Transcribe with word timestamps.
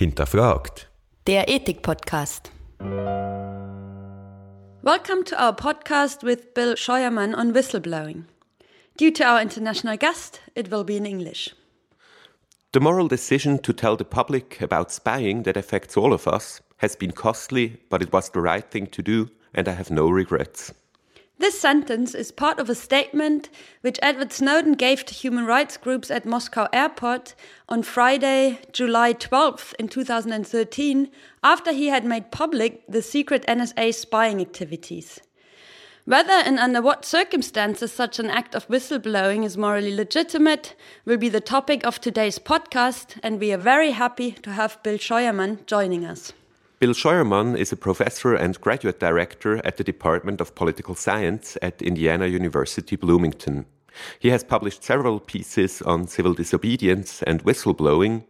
Hinterfragt. 0.00 0.88
Der 1.26 1.46
Ethik-Podcast. 1.46 2.50
Welcome 4.82 5.24
to 5.26 5.38
our 5.38 5.54
podcast 5.54 6.22
with 6.22 6.54
Bill 6.54 6.74
Scheuerman 6.74 7.34
on 7.34 7.52
whistleblowing. 7.52 8.24
Due 8.96 9.10
to 9.10 9.24
our 9.24 9.42
international 9.42 9.98
guest, 9.98 10.40
it 10.54 10.70
will 10.70 10.84
be 10.84 10.96
in 10.96 11.04
English. 11.04 11.54
The 12.72 12.80
moral 12.80 13.08
decision 13.08 13.58
to 13.58 13.74
tell 13.74 13.98
the 13.98 14.06
public 14.06 14.62
about 14.62 14.90
spying 14.90 15.42
that 15.42 15.58
affects 15.58 15.98
all 15.98 16.14
of 16.14 16.26
us 16.26 16.62
has 16.78 16.96
been 16.96 17.12
costly, 17.12 17.76
but 17.90 18.00
it 18.00 18.10
was 18.10 18.30
the 18.30 18.40
right 18.40 18.64
thing 18.70 18.86
to 18.86 19.02
do, 19.02 19.28
and 19.52 19.68
I 19.68 19.72
have 19.72 19.90
no 19.90 20.08
regrets. 20.08 20.72
This 21.40 21.58
sentence 21.58 22.14
is 22.14 22.32
part 22.32 22.58
of 22.58 22.68
a 22.68 22.74
statement 22.74 23.48
which 23.80 23.98
Edward 24.02 24.30
Snowden 24.30 24.74
gave 24.74 25.06
to 25.06 25.14
human 25.14 25.46
rights 25.46 25.78
groups 25.78 26.10
at 26.10 26.26
Moscow 26.26 26.68
airport 26.70 27.34
on 27.66 27.82
Friday, 27.82 28.58
July 28.72 29.14
12th 29.14 29.72
in 29.78 29.88
2013, 29.88 31.08
after 31.42 31.72
he 31.72 31.86
had 31.86 32.04
made 32.04 32.30
public 32.30 32.82
the 32.86 33.00
secret 33.00 33.42
NSA 33.48 33.94
spying 33.94 34.42
activities. 34.42 35.18
Whether 36.04 36.30
and 36.30 36.58
under 36.58 36.82
what 36.82 37.06
circumstances 37.06 37.90
such 37.90 38.18
an 38.18 38.28
act 38.28 38.54
of 38.54 38.68
whistleblowing 38.68 39.42
is 39.42 39.56
morally 39.56 39.94
legitimate 39.94 40.74
will 41.06 41.16
be 41.16 41.30
the 41.30 41.40
topic 41.40 41.86
of 41.86 42.02
today's 42.02 42.38
podcast, 42.38 43.18
and 43.22 43.40
we 43.40 43.50
are 43.50 43.56
very 43.56 43.92
happy 43.92 44.32
to 44.42 44.52
have 44.52 44.82
Bill 44.82 44.98
Scheuerman 44.98 45.64
joining 45.64 46.04
us. 46.04 46.34
Bill 46.80 46.94
Scheuerman 46.94 47.58
is 47.58 47.72
a 47.72 47.76
professor 47.76 48.34
and 48.34 48.58
graduate 48.58 48.98
director 48.98 49.60
at 49.66 49.76
the 49.76 49.84
Department 49.84 50.40
of 50.40 50.54
Political 50.54 50.94
Science 50.94 51.58
at 51.60 51.82
Indiana 51.82 52.26
University 52.26 52.96
Bloomington. 52.96 53.66
He 54.18 54.30
has 54.30 54.42
published 54.42 54.82
several 54.82 55.20
pieces 55.20 55.82
on 55.82 56.06
civil 56.06 56.32
disobedience 56.32 57.22
and 57.24 57.44
whistleblowing, 57.44 58.24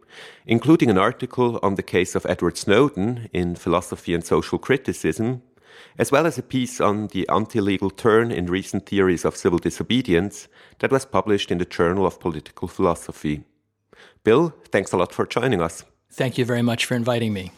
including 0.45 0.89
an 0.89 0.97
article 0.97 1.61
on 1.63 1.75
the 1.75 1.81
case 1.81 2.13
of 2.13 2.25
Edward 2.25 2.57
Snowden 2.57 3.29
in 3.31 3.55
Philosophy 3.55 4.13
and 4.13 4.25
Social 4.25 4.59
Criticism, 4.59 5.43
as 5.97 6.11
well 6.11 6.25
as 6.25 6.37
a 6.37 6.43
piece 6.43 6.81
on 6.81 7.07
the 7.07 7.25
anti-legal 7.29 7.89
turn 7.89 8.33
in 8.33 8.47
recent 8.47 8.85
theories 8.85 9.23
of 9.23 9.37
civil 9.37 9.59
disobedience 9.59 10.49
that 10.79 10.91
was 10.91 11.05
published 11.05 11.51
in 11.51 11.57
the 11.57 11.63
Journal 11.63 12.05
of 12.05 12.19
Political 12.19 12.67
Philosophy. 12.67 13.45
Bill, 14.25 14.53
thanks 14.73 14.91
a 14.91 14.97
lot 14.97 15.13
for 15.13 15.25
joining 15.25 15.61
us. 15.61 15.85
Thank 16.11 16.37
you 16.37 16.43
very 16.43 16.61
much 16.61 16.83
for 16.83 16.95
inviting 16.95 17.31
me. 17.31 17.53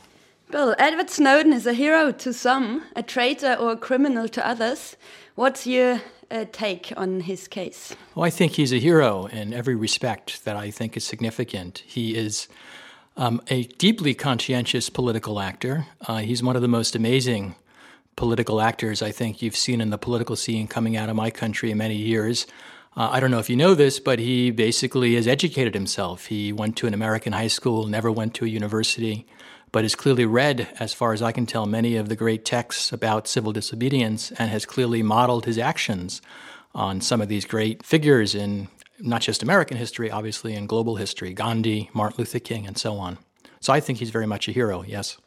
Bill, 0.51 0.75
Edward 0.77 1.09
Snowden 1.09 1.51
is 1.51 1.65
a 1.65 1.73
hero 1.73 2.11
to 2.11 2.33
some, 2.33 2.83
a 2.95 3.01
traitor 3.01 3.55
or 3.55 3.71
a 3.71 3.77
criminal 3.77 4.27
to 4.29 4.47
others. 4.47 4.95
What's 5.35 5.65
your 5.65 6.01
uh, 6.29 6.45
take 6.51 6.93
on 6.95 7.21
his 7.21 7.47
case? 7.47 7.95
Well, 8.13 8.25
I 8.25 8.29
think 8.29 8.53
he's 8.53 8.71
a 8.71 8.79
hero 8.79 9.25
in 9.25 9.53
every 9.53 9.75
respect 9.75 10.45
that 10.45 10.55
I 10.55 10.69
think 10.69 10.95
is 10.95 11.03
significant. 11.03 11.83
He 11.85 12.15
is 12.15 12.47
um, 13.17 13.41
a 13.47 13.63
deeply 13.63 14.13
conscientious 14.13 14.89
political 14.89 15.39
actor. 15.39 15.87
Uh, 16.07 16.17
he's 16.17 16.43
one 16.43 16.55
of 16.55 16.61
the 16.61 16.67
most 16.67 16.95
amazing 16.95 17.55
political 18.15 18.61
actors 18.61 19.01
I 19.01 19.11
think 19.11 19.41
you've 19.41 19.55
seen 19.55 19.81
in 19.81 19.89
the 19.89 19.97
political 19.97 20.35
scene 20.35 20.67
coming 20.67 20.95
out 20.95 21.09
of 21.09 21.15
my 21.15 21.31
country 21.31 21.71
in 21.71 21.77
many 21.77 21.95
years. 21.95 22.45
Uh, 22.95 23.09
I 23.11 23.19
don't 23.19 23.31
know 23.31 23.39
if 23.39 23.49
you 23.49 23.55
know 23.55 23.73
this, 23.73 23.99
but 23.99 24.19
he 24.19 24.51
basically 24.51 25.15
has 25.15 25.27
educated 25.27 25.73
himself. 25.73 26.27
He 26.27 26.53
went 26.53 26.75
to 26.77 26.87
an 26.87 26.93
American 26.93 27.33
high 27.33 27.47
school, 27.47 27.87
never 27.87 28.11
went 28.11 28.35
to 28.35 28.45
a 28.45 28.47
university 28.47 29.25
but 29.73 29.83
has 29.83 29.95
clearly 29.95 30.25
read, 30.25 30.69
as 30.79 30.93
far 30.93 31.13
as 31.13 31.21
I 31.21 31.31
can 31.33 31.47
tell, 31.47 31.65
many 31.65 31.97
of 31.97 32.07
the 32.07 32.15
great 32.15 32.45
texts 32.45 32.93
about 32.93 33.27
civil 33.27 33.51
disobedience 33.51 34.31
and 34.37 34.49
has 34.51 34.65
clearly 34.65 35.01
modeled 35.01 35.45
his 35.45 35.57
actions 35.57 36.21
on 36.75 37.01
some 37.01 37.21
of 37.21 37.27
these 37.27 37.43
great 37.43 37.83
figures 37.83 38.35
in 38.35 38.69
not 38.99 39.21
just 39.21 39.41
American 39.41 39.75
history, 39.75 40.11
obviously, 40.11 40.53
in 40.53 40.67
global 40.67 40.95
history 40.97 41.33
Gandhi, 41.33 41.89
Martin 41.91 42.17
Luther 42.19 42.39
King, 42.39 42.67
and 42.67 42.77
so 42.77 42.93
on. 42.93 43.17
So 43.61 43.73
I 43.73 43.79
think 43.79 43.97
he's 43.97 44.11
very 44.11 44.27
much 44.27 44.47
a 44.47 44.51
hero, 44.51 44.83
yes. 44.87 45.17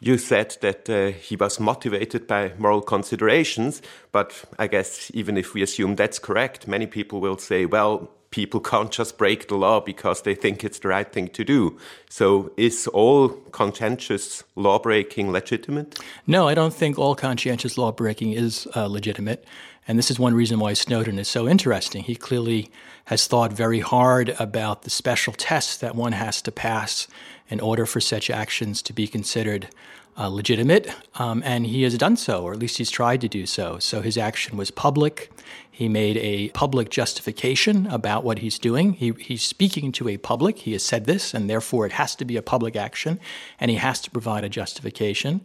You 0.00 0.16
said 0.16 0.56
that 0.62 0.88
uh, 0.88 1.18
he 1.18 1.36
was 1.36 1.60
motivated 1.60 2.26
by 2.26 2.52
moral 2.58 2.80
considerations, 2.80 3.82
but 4.12 4.44
I 4.58 4.66
guess 4.66 5.10
even 5.12 5.36
if 5.36 5.52
we 5.52 5.62
assume 5.62 5.94
that's 5.94 6.18
correct, 6.18 6.66
many 6.66 6.86
people 6.86 7.20
will 7.20 7.38
say, 7.38 7.66
well, 7.66 8.10
people 8.34 8.60
can't 8.72 8.90
just 8.90 9.16
break 9.16 9.48
the 9.48 9.54
law 9.54 9.80
because 9.80 10.22
they 10.22 10.34
think 10.34 10.64
it's 10.64 10.80
the 10.80 10.88
right 10.88 11.12
thing 11.12 11.28
to 11.28 11.44
do. 11.44 11.78
So 12.10 12.52
is 12.56 12.88
all 12.88 13.28
conscientious 13.52 14.42
law 14.56 14.78
breaking 14.78 15.30
legitimate? 15.30 16.00
No, 16.26 16.48
I 16.48 16.54
don't 16.54 16.74
think 16.74 16.98
all 16.98 17.14
conscientious 17.14 17.78
law 17.78 17.92
breaking 17.92 18.32
is 18.32 18.66
uh, 18.74 18.86
legitimate. 18.86 19.44
And 19.86 19.98
this 19.98 20.10
is 20.10 20.18
one 20.18 20.34
reason 20.34 20.58
why 20.58 20.72
Snowden 20.72 21.18
is 21.18 21.28
so 21.28 21.46
interesting. 21.46 22.02
He 22.04 22.16
clearly 22.16 22.70
has 23.04 23.26
thought 23.26 23.52
very 23.52 23.80
hard 23.80 24.30
about 24.40 24.82
the 24.82 24.90
special 24.90 25.34
tests 25.34 25.76
that 25.76 25.94
one 25.94 26.12
has 26.12 26.42
to 26.42 26.50
pass 26.50 27.06
in 27.48 27.60
order 27.60 27.84
for 27.86 28.00
such 28.00 28.30
actions 28.30 28.82
to 28.82 28.92
be 28.92 29.06
considered 29.06 29.68
uh, 30.16 30.28
legitimate, 30.28 30.88
um, 31.16 31.42
and 31.44 31.66
he 31.66 31.82
has 31.82 31.96
done 31.98 32.16
so, 32.16 32.42
or 32.42 32.52
at 32.52 32.58
least 32.58 32.78
he's 32.78 32.90
tried 32.90 33.20
to 33.20 33.28
do 33.28 33.46
so. 33.46 33.78
So 33.78 34.00
his 34.00 34.16
action 34.16 34.56
was 34.56 34.70
public. 34.70 35.30
He 35.70 35.88
made 35.88 36.16
a 36.18 36.50
public 36.50 36.88
justification 36.88 37.88
about 37.88 38.22
what 38.22 38.38
he's 38.38 38.58
doing. 38.58 38.92
He, 38.92 39.12
he's 39.18 39.42
speaking 39.42 39.90
to 39.92 40.08
a 40.08 40.16
public. 40.16 40.60
He 40.60 40.72
has 40.72 40.84
said 40.84 41.06
this, 41.06 41.34
and 41.34 41.50
therefore 41.50 41.84
it 41.84 41.92
has 41.92 42.14
to 42.16 42.24
be 42.24 42.36
a 42.36 42.42
public 42.42 42.76
action, 42.76 43.18
and 43.58 43.70
he 43.70 43.76
has 43.78 44.00
to 44.02 44.10
provide 44.10 44.44
a 44.44 44.48
justification. 44.48 45.40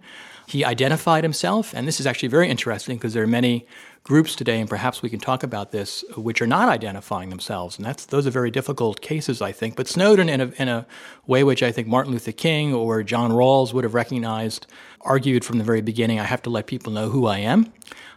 He 0.45 0.63
identified 0.63 1.23
himself, 1.23 1.73
and 1.73 1.87
this 1.87 1.99
is 1.99 2.05
actually 2.05 2.29
very 2.29 2.47
interesting 2.47 2.97
because 2.97 3.13
there 3.13 3.23
are 3.23 3.27
many 3.27 3.65
groups 4.03 4.35
today, 4.35 4.59
and 4.59 4.69
perhaps 4.69 5.01
we 5.01 5.09
can 5.09 5.19
talk 5.19 5.43
about 5.43 5.71
this, 5.71 6.03
which 6.15 6.41
are 6.41 6.47
not 6.47 6.69
identifying 6.69 7.29
themselves, 7.29 7.77
and 7.77 7.85
that's 7.85 8.05
those 8.05 8.25
are 8.25 8.31
very 8.31 8.51
difficult 8.51 9.01
cases, 9.01 9.41
I 9.41 9.51
think. 9.51 9.75
But 9.75 9.87
Snowden, 9.87 10.29
in 10.29 10.41
a, 10.41 10.45
in 10.57 10.67
a 10.67 10.85
way 11.27 11.43
which 11.43 11.61
I 11.61 11.71
think 11.71 11.87
Martin 11.87 12.11
Luther 12.11 12.31
King 12.31 12.73
or 12.73 13.03
John 13.03 13.31
Rawls 13.31 13.73
would 13.73 13.83
have 13.83 13.93
recognized, 13.93 14.65
argued 15.01 15.45
from 15.45 15.57
the 15.57 15.63
very 15.63 15.81
beginning, 15.81 16.19
I 16.19 16.23
have 16.23 16.41
to 16.43 16.49
let 16.49 16.67
people 16.67 16.91
know 16.91 17.09
who 17.09 17.27
I 17.27 17.39
am. 17.39 17.71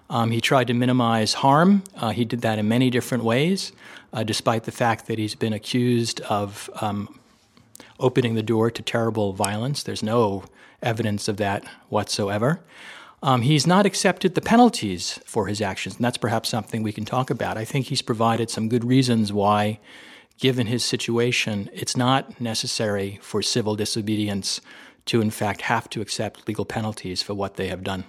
Um, 0.09 0.31
he 0.31 0.41
tried 0.41 0.67
to 0.67 0.75
minimize 0.75 1.35
harm. 1.35 1.85
Uh, 1.97 2.11
he 2.11 2.25
did 2.25 2.43
that 2.43 2.59
in 2.59 2.69
many 2.69 2.91
different 2.91 3.25
ways, 3.25 3.73
uh, 4.13 4.23
despite 4.23 4.65
the 4.65 4.73
fact 4.73 5.07
that 5.07 5.19
he's 5.19 5.35
been 5.35 5.53
accused 5.53 6.21
of 6.23 6.69
um, 6.81 7.19
opening 7.99 8.35
the 8.35 8.43
door 8.43 8.71
to 8.71 8.83
terrible 8.83 9.33
violence. 9.33 9.83
There's 9.83 10.03
no 10.03 10.45
evidence 10.83 11.29
of 11.29 11.37
that 11.39 11.65
whatsoever. 11.89 12.61
Um, 13.25 13.43
he's 13.43 13.69
not 13.69 13.87
accepted 13.87 14.35
the 14.35 14.41
penalties 14.41 15.21
for 15.25 15.47
his 15.47 15.61
actions, 15.61 15.95
and 15.95 16.05
that's 16.05 16.19
perhaps 16.19 16.49
something 16.49 16.83
we 16.83 16.93
can 16.93 17.05
talk 17.05 17.31
about. 17.31 17.57
I 17.57 17.65
think 17.65 17.87
he's 17.87 18.03
provided 18.03 18.51
some 18.51 18.69
good 18.69 18.85
reasons 18.85 19.33
why, 19.33 19.79
given 20.39 20.67
his 20.67 20.85
situation, 20.85 21.71
it's 21.73 21.97
not 21.97 22.41
necessary 22.41 23.21
for 23.23 23.41
civil 23.41 23.77
disobedience 23.77 24.61
to, 25.07 25.21
in 25.21 25.31
fact, 25.31 25.63
have 25.63 25.89
to 25.91 26.01
accept 26.01 26.49
legal 26.49 26.65
penalties 26.65 27.23
for 27.23 27.35
what 27.35 27.55
they 27.55 27.69
have 27.69 27.85
done. 27.85 28.05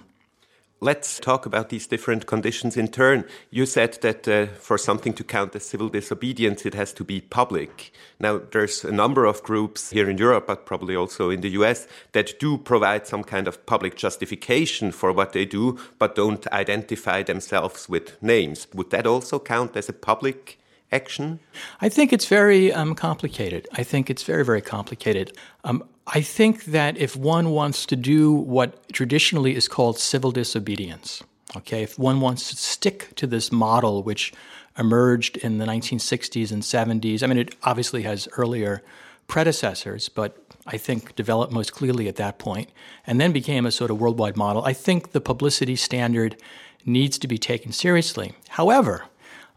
Let's 0.84 1.18
talk 1.18 1.46
about 1.46 1.70
these 1.70 1.86
different 1.86 2.26
conditions 2.26 2.76
in 2.76 2.88
turn. 2.88 3.24
You 3.50 3.64
said 3.64 3.96
that 4.02 4.28
uh, 4.28 4.48
for 4.58 4.76
something 4.76 5.14
to 5.14 5.24
count 5.24 5.56
as 5.56 5.64
civil 5.64 5.88
disobedience, 5.88 6.66
it 6.66 6.74
has 6.74 6.92
to 6.92 7.04
be 7.04 7.22
public. 7.22 7.90
Now, 8.20 8.42
there's 8.52 8.84
a 8.84 8.92
number 8.92 9.24
of 9.24 9.42
groups 9.42 9.92
here 9.92 10.10
in 10.10 10.18
Europe, 10.18 10.46
but 10.46 10.66
probably 10.66 10.94
also 10.94 11.30
in 11.30 11.40
the 11.40 11.48
US, 11.52 11.88
that 12.12 12.38
do 12.38 12.58
provide 12.58 13.06
some 13.06 13.24
kind 13.24 13.48
of 13.48 13.64
public 13.64 13.96
justification 13.96 14.92
for 14.92 15.10
what 15.10 15.32
they 15.32 15.46
do, 15.46 15.78
but 15.98 16.16
don't 16.16 16.46
identify 16.48 17.22
themselves 17.22 17.88
with 17.88 18.22
names. 18.22 18.66
Would 18.74 18.90
that 18.90 19.06
also 19.06 19.38
count 19.38 19.78
as 19.78 19.88
a 19.88 19.94
public 19.94 20.58
action? 20.92 21.40
I 21.80 21.88
think 21.88 22.12
it's 22.12 22.26
very 22.26 22.74
um, 22.74 22.94
complicated. 22.94 23.66
I 23.72 23.84
think 23.84 24.10
it's 24.10 24.22
very, 24.22 24.44
very 24.44 24.60
complicated. 24.60 25.32
Um, 25.64 25.82
I 26.06 26.20
think 26.20 26.66
that 26.66 26.98
if 26.98 27.16
one 27.16 27.50
wants 27.50 27.86
to 27.86 27.96
do 27.96 28.32
what 28.32 28.92
traditionally 28.92 29.56
is 29.56 29.68
called 29.68 29.98
civil 29.98 30.32
disobedience, 30.32 31.22
okay, 31.56 31.82
if 31.82 31.98
one 31.98 32.20
wants 32.20 32.50
to 32.50 32.56
stick 32.56 33.14
to 33.16 33.26
this 33.26 33.50
model 33.50 34.02
which 34.02 34.32
emerged 34.78 35.36
in 35.38 35.58
the 35.58 35.64
1960s 35.64 36.52
and 36.52 36.62
70s, 36.62 37.22
I 37.22 37.26
mean, 37.26 37.38
it 37.38 37.54
obviously 37.62 38.02
has 38.02 38.28
earlier 38.36 38.82
predecessors, 39.28 40.08
but 40.08 40.36
I 40.66 40.76
think 40.76 41.14
developed 41.14 41.52
most 41.52 41.72
clearly 41.72 42.08
at 42.08 42.16
that 42.16 42.38
point, 42.38 42.70
and 43.06 43.20
then 43.20 43.32
became 43.32 43.64
a 43.64 43.72
sort 43.72 43.90
of 43.90 43.98
worldwide 43.98 44.36
model. 44.36 44.64
I 44.64 44.72
think 44.72 45.12
the 45.12 45.20
publicity 45.20 45.76
standard 45.76 46.36
needs 46.84 47.18
to 47.18 47.28
be 47.28 47.38
taken 47.38 47.72
seriously. 47.72 48.32
However, 48.50 49.04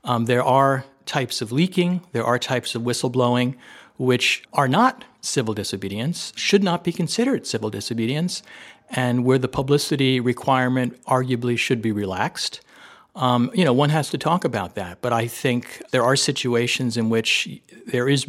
um, 0.03 0.25
there 0.25 0.43
are 0.43 0.85
types 1.05 1.41
of 1.41 1.51
leaking, 1.51 2.01
there 2.11 2.23
are 2.23 2.39
types 2.39 2.75
of 2.75 2.83
whistleblowing 2.83 3.55
which 3.97 4.43
are 4.53 4.67
not 4.67 5.05
civil 5.21 5.53
disobedience, 5.53 6.31
should 6.35 6.63
not 6.63 6.83
be 6.83 6.91
considered 6.91 7.45
civil 7.45 7.69
disobedience, 7.69 8.43
and 8.89 9.25
where 9.25 9.37
the 9.37 9.47
publicity 9.47 10.19
requirement 10.19 11.03
arguably 11.05 11.57
should 11.57 11.81
be 11.81 11.91
relaxed. 11.91 12.61
Um, 13.15 13.49
you 13.53 13.65
know, 13.65 13.73
one 13.73 13.89
has 13.89 14.09
to 14.11 14.17
talk 14.17 14.45
about 14.45 14.75
that. 14.75 15.01
But 15.01 15.11
I 15.11 15.27
think 15.27 15.81
there 15.91 16.03
are 16.03 16.15
situations 16.15 16.97
in 16.97 17.09
which 17.09 17.59
there 17.87 18.07
is 18.07 18.27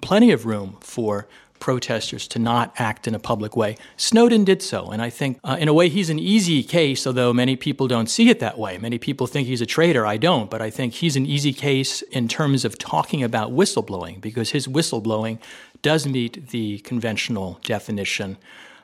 plenty 0.00 0.30
of 0.30 0.46
room 0.46 0.76
for 0.80 1.26
protesters 1.60 2.28
to 2.28 2.38
not 2.38 2.74
act 2.78 3.06
in 3.06 3.14
a 3.14 3.18
public 3.18 3.56
way. 3.56 3.76
Snowden 3.96 4.44
did 4.44 4.62
so, 4.62 4.90
and 4.90 5.02
I 5.02 5.10
think, 5.10 5.38
uh, 5.44 5.56
in 5.58 5.68
a 5.68 5.74
way, 5.74 5.88
he's 5.88 6.10
an 6.10 6.18
easy 6.18 6.62
case, 6.62 7.06
although 7.06 7.32
many 7.32 7.56
people 7.56 7.88
don't 7.88 8.08
see 8.08 8.28
it 8.30 8.40
that 8.40 8.58
way. 8.58 8.78
Many 8.78 8.98
people 8.98 9.26
think 9.26 9.46
he's 9.46 9.60
a 9.60 9.66
traitor. 9.66 10.06
I 10.06 10.16
don't, 10.16 10.50
but 10.50 10.62
I 10.62 10.70
think 10.70 10.94
he's 10.94 11.16
an 11.16 11.26
easy 11.26 11.52
case 11.52 12.02
in 12.02 12.28
terms 12.28 12.64
of 12.64 12.78
talking 12.78 13.22
about 13.22 13.52
whistleblowing, 13.52 14.20
because 14.20 14.50
his 14.50 14.66
whistleblowing 14.66 15.38
does 15.82 16.06
meet 16.06 16.48
the 16.48 16.78
conventional 16.80 17.60
definition 17.64 18.36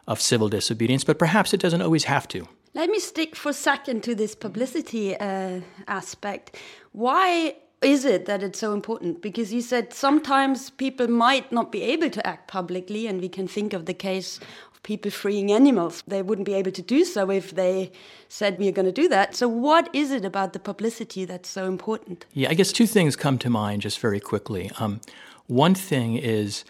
of 0.06 0.20
civil 0.20 0.48
disobedience, 0.48 1.04
but 1.04 1.18
perhaps 1.18 1.54
it 1.54 1.60
doesn't 1.60 1.82
always 1.82 2.04
have 2.04 2.28
to. 2.28 2.46
Let 2.74 2.90
me 2.90 2.98
stick 2.98 3.36
for 3.36 3.50
a 3.50 3.54
second 3.54 4.02
to 4.02 4.14
this 4.14 4.34
publicity 4.34 5.16
uh, 5.16 5.60
aspect. 5.86 6.56
Why 6.92 7.56
is 7.84 8.04
it 8.04 8.26
that 8.26 8.42
it's 8.42 8.58
so 8.58 8.72
important? 8.72 9.22
Because 9.22 9.52
you 9.52 9.60
said 9.60 9.92
sometimes 9.92 10.70
people 10.70 11.08
might 11.08 11.52
not 11.52 11.70
be 11.70 11.82
able 11.82 12.10
to 12.10 12.26
act 12.26 12.48
publicly, 12.48 13.06
and 13.06 13.20
we 13.20 13.28
can 13.28 13.46
think 13.46 13.72
of 13.72 13.86
the 13.86 13.94
case 13.94 14.38
of 14.72 14.82
people 14.82 15.10
freeing 15.10 15.52
animals. 15.52 16.02
They 16.06 16.22
wouldn't 16.22 16.46
be 16.46 16.54
able 16.54 16.72
to 16.72 16.82
do 16.82 17.04
so 17.04 17.31
if 17.31 17.54
they 17.54 17.92
said 18.28 18.58
we 18.58 18.69
are 18.69 18.72
going 18.72 18.86
to 18.86 18.92
do 18.92 19.08
that. 19.08 19.36
So, 19.36 19.46
what 19.48 19.88
is 19.94 20.10
it 20.10 20.25
about 20.25 20.52
the 20.52 20.58
publicity 20.58 21.25
that's 21.25 21.48
so 21.48 21.66
important? 21.66 22.26
Yeah, 22.32 22.50
I 22.50 22.54
guess 22.54 22.72
two 22.72 22.86
things 22.86 23.16
come 23.16 23.38
to 23.38 23.50
mind 23.50 23.82
just 23.82 23.98
very 23.98 24.20
quickly. 24.20 24.70
Um, 24.78 25.00
one 25.46 25.75
thing 25.75 26.16
is, 26.16 26.64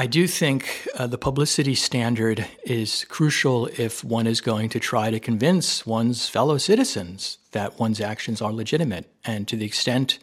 I 0.00 0.06
do 0.06 0.28
think 0.28 0.86
uh, 0.96 1.08
the 1.08 1.18
publicity 1.18 1.74
standard 1.74 2.46
is 2.62 3.04
crucial 3.06 3.66
if 3.78 4.04
one 4.04 4.28
is 4.28 4.40
going 4.40 4.68
to 4.70 4.78
try 4.80 5.10
to 5.10 5.18
convince 5.18 5.84
one's 5.84 6.28
fellow 6.28 6.56
citizens 6.56 7.38
that 7.50 7.80
one's 7.80 8.00
actions 8.00 8.40
are 8.40 8.52
legitimate. 8.52 9.12
And 9.24 9.48
to 9.48 9.56
the 9.56 9.66
extent 9.66 10.20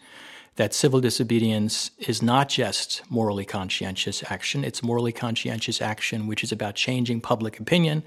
that 0.55 0.73
civil 0.73 1.01
disobedience 1.01 1.91
is 1.99 2.21
not 2.21 2.49
just 2.49 3.01
morally 3.09 3.45
conscientious 3.45 4.23
action, 4.29 4.63
it's 4.63 4.81
morally 4.81 5.11
conscientious 5.11 5.81
action 5.81 6.27
which 6.27 6.43
is 6.43 6.51
about 6.51 6.75
changing 6.75 7.21
public 7.21 7.59
opinion. 7.59 8.03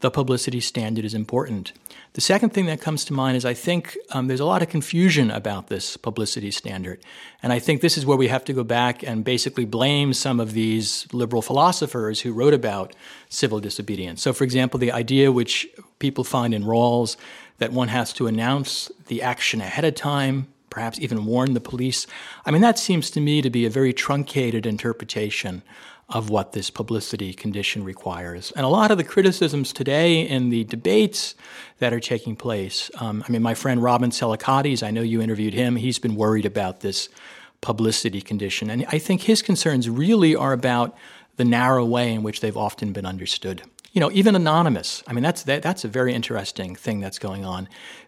The 0.00 0.10
publicity 0.10 0.60
standard 0.60 1.06
is 1.06 1.14
important. 1.14 1.72
The 2.12 2.20
second 2.20 2.50
thing 2.50 2.66
that 2.66 2.82
comes 2.82 3.04
to 3.06 3.14
mind 3.14 3.36
is 3.36 3.46
I 3.46 3.54
think 3.54 3.96
um, 4.10 4.26
there's 4.26 4.40
a 4.40 4.44
lot 4.44 4.60
of 4.60 4.68
confusion 4.68 5.30
about 5.30 5.68
this 5.68 5.96
publicity 5.96 6.50
standard. 6.50 7.00
And 7.42 7.50
I 7.50 7.58
think 7.58 7.80
this 7.80 7.96
is 7.96 8.04
where 8.04 8.16
we 8.16 8.28
have 8.28 8.44
to 8.44 8.52
go 8.52 8.62
back 8.62 9.02
and 9.02 9.24
basically 9.24 9.64
blame 9.64 10.12
some 10.12 10.38
of 10.38 10.52
these 10.52 11.06
liberal 11.14 11.40
philosophers 11.40 12.20
who 12.20 12.34
wrote 12.34 12.52
about 12.52 12.94
civil 13.30 13.58
disobedience. 13.58 14.20
So, 14.20 14.34
for 14.34 14.44
example, 14.44 14.78
the 14.78 14.92
idea 14.92 15.32
which 15.32 15.66
people 15.98 16.24
find 16.24 16.52
in 16.52 16.64
Rawls 16.64 17.16
that 17.56 17.72
one 17.72 17.88
has 17.88 18.12
to 18.14 18.26
announce 18.26 18.90
the 19.06 19.22
action 19.22 19.62
ahead 19.62 19.86
of 19.86 19.94
time 19.94 20.46
perhaps 20.76 21.00
even 21.00 21.24
warn 21.24 21.54
the 21.54 21.60
police. 21.60 22.06
I 22.44 22.50
mean, 22.50 22.60
that 22.60 22.78
seems 22.78 23.08
to 23.12 23.20
me 23.22 23.40
to 23.40 23.48
be 23.48 23.64
a 23.64 23.70
very 23.70 23.94
truncated 23.94 24.66
interpretation 24.66 25.62
of 26.10 26.28
what 26.28 26.52
this 26.52 26.68
publicity 26.68 27.32
condition 27.32 27.82
requires. 27.82 28.52
And 28.52 28.66
a 28.66 28.68
lot 28.68 28.90
of 28.90 28.98
the 28.98 29.02
criticisms 29.02 29.72
today 29.72 30.20
in 30.20 30.50
the 30.50 30.64
debates 30.64 31.34
that 31.78 31.94
are 31.94 31.98
taking 31.98 32.36
place, 32.36 32.90
um, 33.00 33.24
I 33.26 33.32
mean, 33.32 33.40
my 33.40 33.54
friend 33.54 33.82
Robin 33.82 34.10
Celikates, 34.10 34.82
I 34.82 34.90
know 34.90 35.00
you 35.00 35.22
interviewed 35.22 35.54
him, 35.54 35.76
he's 35.76 35.98
been 35.98 36.14
worried 36.14 36.44
about 36.44 36.80
this 36.80 37.08
publicity 37.62 38.20
condition. 38.20 38.68
And 38.68 38.84
I 38.88 38.98
think 38.98 39.22
his 39.22 39.40
concerns 39.40 39.88
really 39.88 40.36
are 40.36 40.52
about 40.52 40.94
the 41.36 41.46
narrow 41.46 41.86
way 41.86 42.12
in 42.12 42.22
which 42.22 42.42
they've 42.42 42.54
often 42.54 42.92
been 42.92 43.06
understood 43.06 43.62
you 43.96 44.00
know, 44.00 44.10
even 44.12 44.36
anonymous. 44.36 45.02
I 45.06 45.14
mean, 45.14 45.22
that's 45.22 45.44
that, 45.44 45.62
that's 45.62 45.82
a 45.82 45.88
very 45.88 46.12
interesting 46.12 46.76
thing 46.76 47.00
that's 47.00 47.18
going 47.18 47.46
on, 47.46 47.66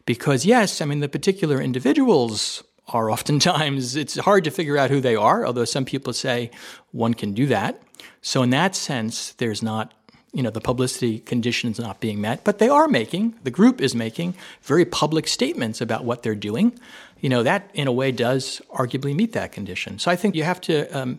because 0.08 0.46
yes, 0.46 0.80
I 0.80 0.86
mean, 0.86 1.00
the 1.00 1.08
particular 1.08 1.60
individuals 1.60 2.64
are 2.88 3.10
oftentimes 3.10 3.94
it's 4.02 4.16
hard 4.16 4.42
to 4.44 4.50
figure 4.50 4.78
out 4.78 4.88
who 4.88 5.02
they 5.02 5.14
are. 5.14 5.46
Although 5.46 5.66
some 5.66 5.84
people 5.84 6.14
say 6.14 6.50
one 6.92 7.12
can 7.12 7.34
do 7.34 7.44
that. 7.48 7.82
So 8.22 8.42
in 8.42 8.48
that 8.50 8.74
sense, 8.74 9.32
there's 9.32 9.62
not 9.62 9.92
you 10.32 10.42
know 10.42 10.50
the 10.50 10.62
publicity 10.62 11.18
conditions 11.18 11.78
not 11.78 12.00
being 12.00 12.22
met, 12.22 12.42
but 12.42 12.58
they 12.58 12.70
are 12.70 12.88
making 12.88 13.34
the 13.44 13.50
group 13.50 13.82
is 13.82 13.94
making 13.94 14.34
very 14.62 14.86
public 14.86 15.28
statements 15.28 15.82
about 15.82 16.06
what 16.06 16.22
they're 16.22 16.34
doing. 16.34 16.78
You 17.20 17.28
know 17.28 17.42
that 17.42 17.70
in 17.74 17.86
a 17.86 17.92
way 17.92 18.10
does 18.10 18.62
arguably 18.70 19.14
meet 19.14 19.34
that 19.34 19.52
condition. 19.52 19.98
So 19.98 20.10
I 20.10 20.16
think 20.16 20.34
you 20.34 20.44
have 20.44 20.60
to. 20.62 20.86
Um, 20.98 21.18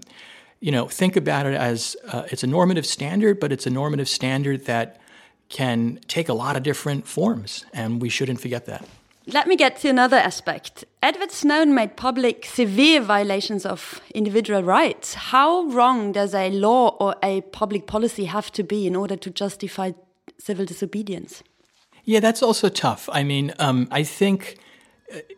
you 0.62 0.74
know, 0.74 0.90
think 0.90 1.16
about 1.16 1.46
it 1.46 1.54
as 1.54 1.96
uh, 2.12 2.24
it's 2.32 2.44
a 2.44 2.48
normative 2.48 2.86
standard, 2.86 3.40
but 3.40 3.54
it's 3.54 3.66
a 3.66 3.70
normative 3.70 4.10
standard 4.10 4.66
that 4.66 5.00
can 5.50 6.00
take 6.07 6.30
a 6.30 6.34
lot 6.34 6.56
of 6.56 6.63
different 6.63 7.07
forms, 7.07 7.66
and 7.74 8.01
we 8.01 8.10
shouldn't 8.10 8.40
forget 8.40 8.66
that. 8.66 8.86
Let 9.28 9.48
me 9.48 9.56
get 9.56 9.78
to 9.81 9.90
another 9.90 10.18
aspect. 10.18 10.86
Edward 11.04 11.31
Snowden 11.31 11.75
made 11.75 11.96
public 11.96 12.46
severe 12.46 13.00
violations 13.01 13.66
of 13.66 14.01
individual 14.16 14.63
rights. 14.63 15.13
How 15.13 15.66
wrong 15.66 16.12
does 16.12 16.34
a 16.34 16.50
law 16.50 16.96
or 17.00 17.16
a 17.22 17.42
public 17.42 17.86
policy 17.86 18.25
have 18.25 18.51
to 18.54 18.63
be 18.63 18.88
in 18.88 18.96
order 18.96 19.16
to 19.18 19.30
justify 19.30 19.92
civil 20.40 20.66
disobedience? 20.66 21.44
Yeah, 22.06 22.22
that's 22.22 22.42
also 22.42 22.69
tough. 22.69 23.07
I 23.12 23.24
mean, 23.24 23.54
um, 23.60 23.88
I 23.92 24.04
think 24.04 24.57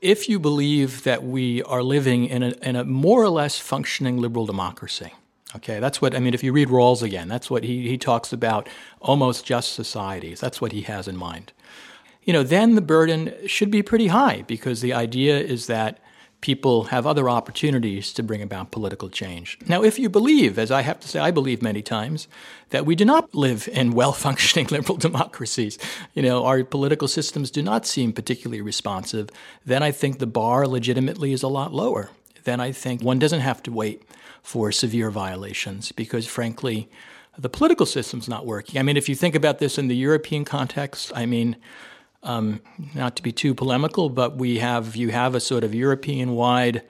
if 0.01 0.29
you 0.29 0.39
believe 0.39 1.03
that 1.03 1.23
we 1.23 1.61
are 1.63 1.83
living 1.83 2.25
in 2.25 2.43
a, 2.43 2.49
in 2.61 2.75
a 2.75 2.85
more 2.85 3.21
or 3.21 3.29
less 3.29 3.57
functioning 3.57 4.17
liberal 4.17 4.45
democracy, 4.45 5.11
okay, 5.55 5.79
that's 5.79 6.01
what, 6.01 6.15
I 6.15 6.19
mean, 6.19 6.33
if 6.33 6.43
you 6.43 6.51
read 6.51 6.69
Rawls 6.69 7.01
again, 7.01 7.27
that's 7.27 7.49
what 7.49 7.63
he, 7.63 7.87
he 7.87 7.97
talks 7.97 8.33
about 8.33 8.67
almost 8.99 9.45
just 9.45 9.73
societies. 9.73 10.39
That's 10.39 10.61
what 10.61 10.71
he 10.71 10.81
has 10.81 11.07
in 11.07 11.17
mind. 11.17 11.51
You 12.23 12.33
know, 12.33 12.43
then 12.43 12.75
the 12.75 12.81
burden 12.81 13.33
should 13.47 13.71
be 13.71 13.81
pretty 13.81 14.07
high 14.07 14.43
because 14.47 14.81
the 14.81 14.93
idea 14.93 15.39
is 15.39 15.67
that 15.67 15.99
people 16.41 16.85
have 16.85 17.05
other 17.05 17.29
opportunities 17.29 18.11
to 18.13 18.23
bring 18.23 18.41
about 18.41 18.71
political 18.71 19.09
change. 19.09 19.57
Now, 19.67 19.83
if 19.83 19.99
you 19.99 20.09
believe, 20.09 20.57
as 20.57 20.71
I 20.71 20.81
have 20.81 20.99
to 21.01 21.07
say, 21.07 21.19
I 21.19 21.31
believe 21.31 21.61
many 21.61 21.83
times, 21.83 22.27
that 22.71 22.85
we 22.85 22.95
do 22.95 23.05
not 23.05 23.33
live 23.33 23.69
in 23.71 23.91
well 23.91 24.11
functioning 24.11 24.67
liberal 24.71 24.97
democracies, 24.97 25.77
you 26.13 26.23
know, 26.23 26.43
our 26.43 26.63
political 26.63 27.07
systems 27.07 27.51
do 27.51 27.61
not 27.61 27.85
seem 27.85 28.11
particularly 28.11 28.61
responsive, 28.61 29.29
then 29.65 29.83
I 29.83 29.91
think 29.91 30.17
the 30.17 30.27
bar 30.27 30.67
legitimately 30.67 31.31
is 31.31 31.43
a 31.43 31.47
lot 31.47 31.73
lower. 31.73 32.09
Then 32.43 32.59
I 32.59 32.71
think 32.71 33.03
one 33.03 33.19
doesn't 33.19 33.41
have 33.41 33.61
to 33.63 33.71
wait 33.71 34.01
for 34.41 34.71
severe 34.71 35.09
violations 35.09 35.91
because, 35.91 36.27
frankly, 36.27 36.89
the 37.37 37.49
political 37.49 37.85
system's 37.85 38.27
not 38.27 38.45
working. 38.45 38.79
I 38.79 38.83
mean, 38.83 38.97
if 38.97 39.07
you 39.07 39.15
think 39.15 39.35
about 39.35 39.59
this 39.59 39.77
in 39.77 39.87
the 39.87 39.95
European 39.95 40.45
context, 40.45 41.11
I 41.15 41.25
mean, 41.25 41.55
um, 42.23 42.61
not 42.93 43.15
to 43.15 43.23
be 43.23 43.31
too 43.31 43.53
polemical, 43.53 44.09
but 44.09 44.37
we 44.37 44.59
have 44.59 44.95
you 44.95 45.09
have 45.09 45.33
a 45.33 45.39
sort 45.39 45.63
of 45.63 45.73
European-wide 45.73 46.83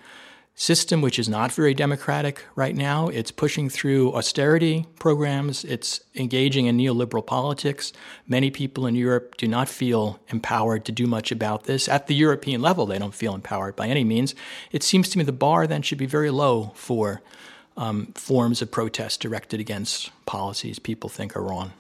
system 0.62 1.02
which 1.02 1.18
is 1.18 1.28
not 1.28 1.52
very 1.52 1.74
democratic 1.74 2.46
right 2.54 2.76
now. 2.76 3.08
It's 3.08 3.32
pushing 3.32 3.68
through 3.68 4.14
austerity 4.14 4.86
programs. 5.00 5.66
It's 5.66 6.02
engaging 6.14 6.68
in 6.68 6.78
neoliberal 6.78 7.26
politics. 7.26 7.92
Many 8.28 8.52
people 8.52 8.86
in 8.86 8.94
Europe 8.94 9.38
do 9.38 9.48
not 9.48 9.68
feel 9.68 10.20
empowered 10.28 10.86
to 10.86 10.92
do 10.92 11.08
much 11.08 11.32
about 11.32 11.64
this. 11.64 11.90
At 11.90 12.06
the 12.06 12.14
European 12.14 12.62
level, 12.62 12.86
they 12.86 13.00
don't 13.00 13.16
feel 13.16 13.34
empowered 13.34 13.76
by 13.76 13.88
any 13.88 14.04
means. 14.04 14.36
It 14.72 14.84
seems 14.84 15.10
to 15.10 15.18
me 15.18 15.24
the 15.24 15.32
bar 15.32 15.66
then 15.66 15.82
should 15.82 15.98
be 15.98 16.06
very 16.06 16.30
low 16.30 16.74
for 16.76 17.24
um, 17.76 18.14
forms 18.14 18.62
of 18.62 18.70
protest 18.70 19.20
directed 19.20 19.60
against 19.60 20.12
policies 20.28 20.78
people 20.78 21.10
think 21.10 21.36
are 21.36 21.42
wrong 21.42 21.74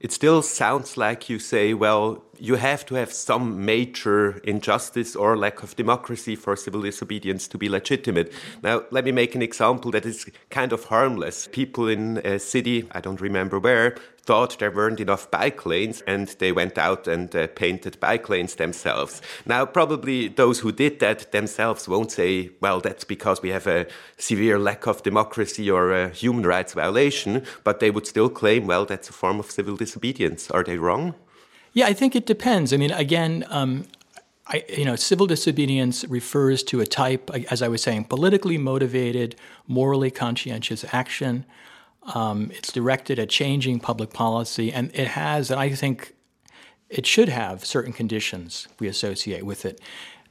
it 0.00 0.12
still 0.12 0.40
sounds 0.40 0.96
like 0.96 1.28
you 1.28 1.38
say, 1.38 1.74
well, 1.74 2.24
you 2.40 2.56
have 2.56 2.86
to 2.86 2.94
have 2.94 3.12
some 3.12 3.64
major 3.64 4.38
injustice 4.44 5.14
or 5.14 5.36
lack 5.36 5.62
of 5.62 5.76
democracy 5.76 6.34
for 6.34 6.56
civil 6.56 6.82
disobedience 6.82 7.46
to 7.48 7.58
be 7.58 7.68
legitimate. 7.68 8.32
Now, 8.62 8.82
let 8.90 9.04
me 9.04 9.12
make 9.12 9.34
an 9.34 9.42
example 9.42 9.90
that 9.90 10.06
is 10.06 10.26
kind 10.48 10.72
of 10.72 10.84
harmless. 10.84 11.48
People 11.52 11.88
in 11.88 12.18
a 12.18 12.38
city, 12.38 12.88
I 12.92 13.00
don't 13.00 13.20
remember 13.20 13.58
where, 13.58 13.96
thought 14.22 14.58
there 14.58 14.70
weren't 14.70 15.00
enough 15.00 15.30
bike 15.30 15.66
lanes 15.66 16.02
and 16.06 16.28
they 16.38 16.52
went 16.52 16.78
out 16.78 17.08
and 17.08 17.34
uh, 17.34 17.46
painted 17.48 17.98
bike 18.00 18.28
lanes 18.28 18.54
themselves. 18.54 19.20
Now, 19.44 19.66
probably 19.66 20.28
those 20.28 20.60
who 20.60 20.72
did 20.72 21.00
that 21.00 21.32
themselves 21.32 21.88
won't 21.88 22.12
say, 22.12 22.50
well, 22.60 22.80
that's 22.80 23.04
because 23.04 23.42
we 23.42 23.50
have 23.50 23.66
a 23.66 23.86
severe 24.18 24.58
lack 24.58 24.86
of 24.86 25.02
democracy 25.02 25.70
or 25.70 25.92
a 25.92 26.08
human 26.10 26.46
rights 26.46 26.74
violation, 26.74 27.44
but 27.64 27.80
they 27.80 27.90
would 27.90 28.06
still 28.06 28.28
claim, 28.28 28.66
well, 28.66 28.84
that's 28.84 29.08
a 29.08 29.12
form 29.12 29.40
of 29.40 29.50
civil 29.50 29.76
disobedience. 29.76 30.50
Are 30.50 30.64
they 30.64 30.78
wrong? 30.78 31.14
Yeah, 31.72 31.86
I 31.86 31.92
think 31.92 32.16
it 32.16 32.26
depends. 32.26 32.72
I 32.72 32.76
mean, 32.76 32.90
again, 32.90 33.44
um, 33.48 33.86
I, 34.46 34.64
you 34.68 34.84
know, 34.84 34.96
civil 34.96 35.26
disobedience 35.26 36.04
refers 36.08 36.62
to 36.64 36.80
a 36.80 36.86
type, 36.86 37.30
as 37.50 37.62
I 37.62 37.68
was 37.68 37.82
saying, 37.82 38.04
politically 38.04 38.58
motivated, 38.58 39.36
morally 39.68 40.10
conscientious 40.10 40.84
action. 40.92 41.44
Um, 42.14 42.50
it's 42.52 42.72
directed 42.72 43.18
at 43.20 43.28
changing 43.28 43.78
public 43.78 44.12
policy, 44.12 44.72
and 44.72 44.90
it 44.94 45.08
has, 45.08 45.50
and 45.50 45.60
I 45.60 45.70
think 45.70 46.14
it 46.88 47.06
should 47.06 47.28
have 47.28 47.64
certain 47.64 47.92
conditions 47.92 48.66
we 48.80 48.88
associate 48.88 49.46
with 49.46 49.64
it. 49.64 49.80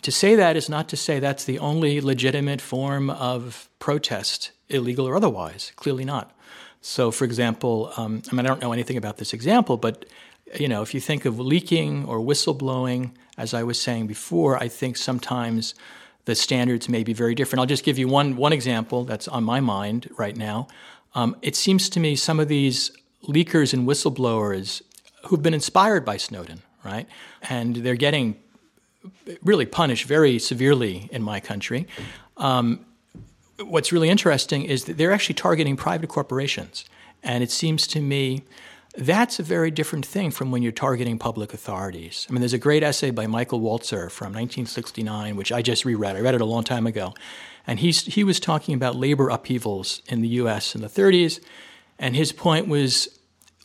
To 0.01 0.11
say 0.11 0.35
that 0.35 0.57
is 0.57 0.67
not 0.67 0.89
to 0.89 0.97
say 0.97 1.19
that's 1.19 1.45
the 1.45 1.59
only 1.59 2.01
legitimate 2.01 2.59
form 2.59 3.09
of 3.09 3.69
protest, 3.79 4.51
illegal 4.67 5.07
or 5.07 5.15
otherwise. 5.15 5.71
Clearly 5.77 6.03
not. 6.03 6.35
So, 6.81 7.11
for 7.11 7.25
example, 7.25 7.91
um, 7.97 8.21
I 8.31 8.35
mean, 8.35 8.45
I 8.45 8.49
don't 8.49 8.61
know 8.61 8.71
anything 8.73 8.97
about 8.97 9.17
this 9.17 9.33
example, 9.33 9.77
but 9.77 10.05
you 10.57 10.67
know, 10.67 10.81
if 10.81 10.93
you 10.93 10.99
think 10.99 11.25
of 11.25 11.39
leaking 11.39 12.05
or 12.05 12.19
whistleblowing, 12.19 13.11
as 13.37 13.53
I 13.53 13.63
was 13.63 13.79
saying 13.79 14.07
before, 14.07 14.61
I 14.61 14.67
think 14.67 14.97
sometimes 14.97 15.75
the 16.25 16.35
standards 16.35 16.89
may 16.89 17.03
be 17.03 17.13
very 17.13 17.35
different. 17.35 17.59
I'll 17.59 17.65
just 17.65 17.83
give 17.83 17.97
you 17.97 18.07
one, 18.07 18.35
one 18.35 18.53
example 18.53 19.03
that's 19.03 19.27
on 19.27 19.43
my 19.43 19.59
mind 19.59 20.09
right 20.17 20.35
now. 20.35 20.67
Um, 21.15 21.35
it 21.41 21.55
seems 21.55 21.89
to 21.89 21.99
me 21.99 22.15
some 22.15 22.39
of 22.39 22.47
these 22.47 22.91
leakers 23.23 23.73
and 23.73 23.87
whistleblowers 23.87 24.81
who've 25.25 25.41
been 25.41 25.53
inspired 25.53 26.05
by 26.05 26.17
Snowden, 26.17 26.61
right? 26.83 27.07
And 27.49 27.77
they're 27.77 27.95
getting 27.95 28.35
really 29.43 29.65
punished 29.65 30.05
very 30.05 30.39
severely 30.39 31.09
in 31.11 31.23
my 31.23 31.39
country. 31.39 31.87
Um, 32.37 32.85
what's 33.59 33.91
really 33.91 34.09
interesting 34.09 34.65
is 34.65 34.85
that 34.85 34.97
they're 34.97 35.11
actually 35.11 35.35
targeting 35.35 35.75
private 35.75 36.09
corporations. 36.09 36.85
And 37.23 37.43
it 37.43 37.51
seems 37.51 37.87
to 37.87 38.01
me 38.01 38.43
that's 38.95 39.39
a 39.39 39.43
very 39.43 39.71
different 39.71 40.05
thing 40.05 40.31
from 40.31 40.51
when 40.51 40.61
you're 40.61 40.71
targeting 40.71 41.19
public 41.19 41.53
authorities. 41.53 42.25
I 42.29 42.33
mean, 42.33 42.41
there's 42.41 42.53
a 42.53 42.57
great 42.57 42.83
essay 42.83 43.11
by 43.11 43.27
Michael 43.27 43.61
Walzer 43.61 44.09
from 44.09 44.33
1969, 44.33 45.35
which 45.35 45.51
I 45.51 45.61
just 45.61 45.85
reread. 45.85 46.15
I 46.15 46.21
read 46.21 46.35
it 46.35 46.41
a 46.41 46.45
long 46.45 46.63
time 46.63 46.87
ago. 46.87 47.13
And 47.67 47.79
he's, 47.79 48.05
he 48.05 48.23
was 48.23 48.39
talking 48.39 48.73
about 48.73 48.95
labor 48.95 49.29
upheavals 49.29 50.01
in 50.07 50.21
the 50.21 50.27
US 50.29 50.73
in 50.73 50.81
the 50.81 50.87
30s. 50.87 51.39
And 51.99 52.15
his 52.15 52.31
point 52.31 52.67
was 52.67 53.09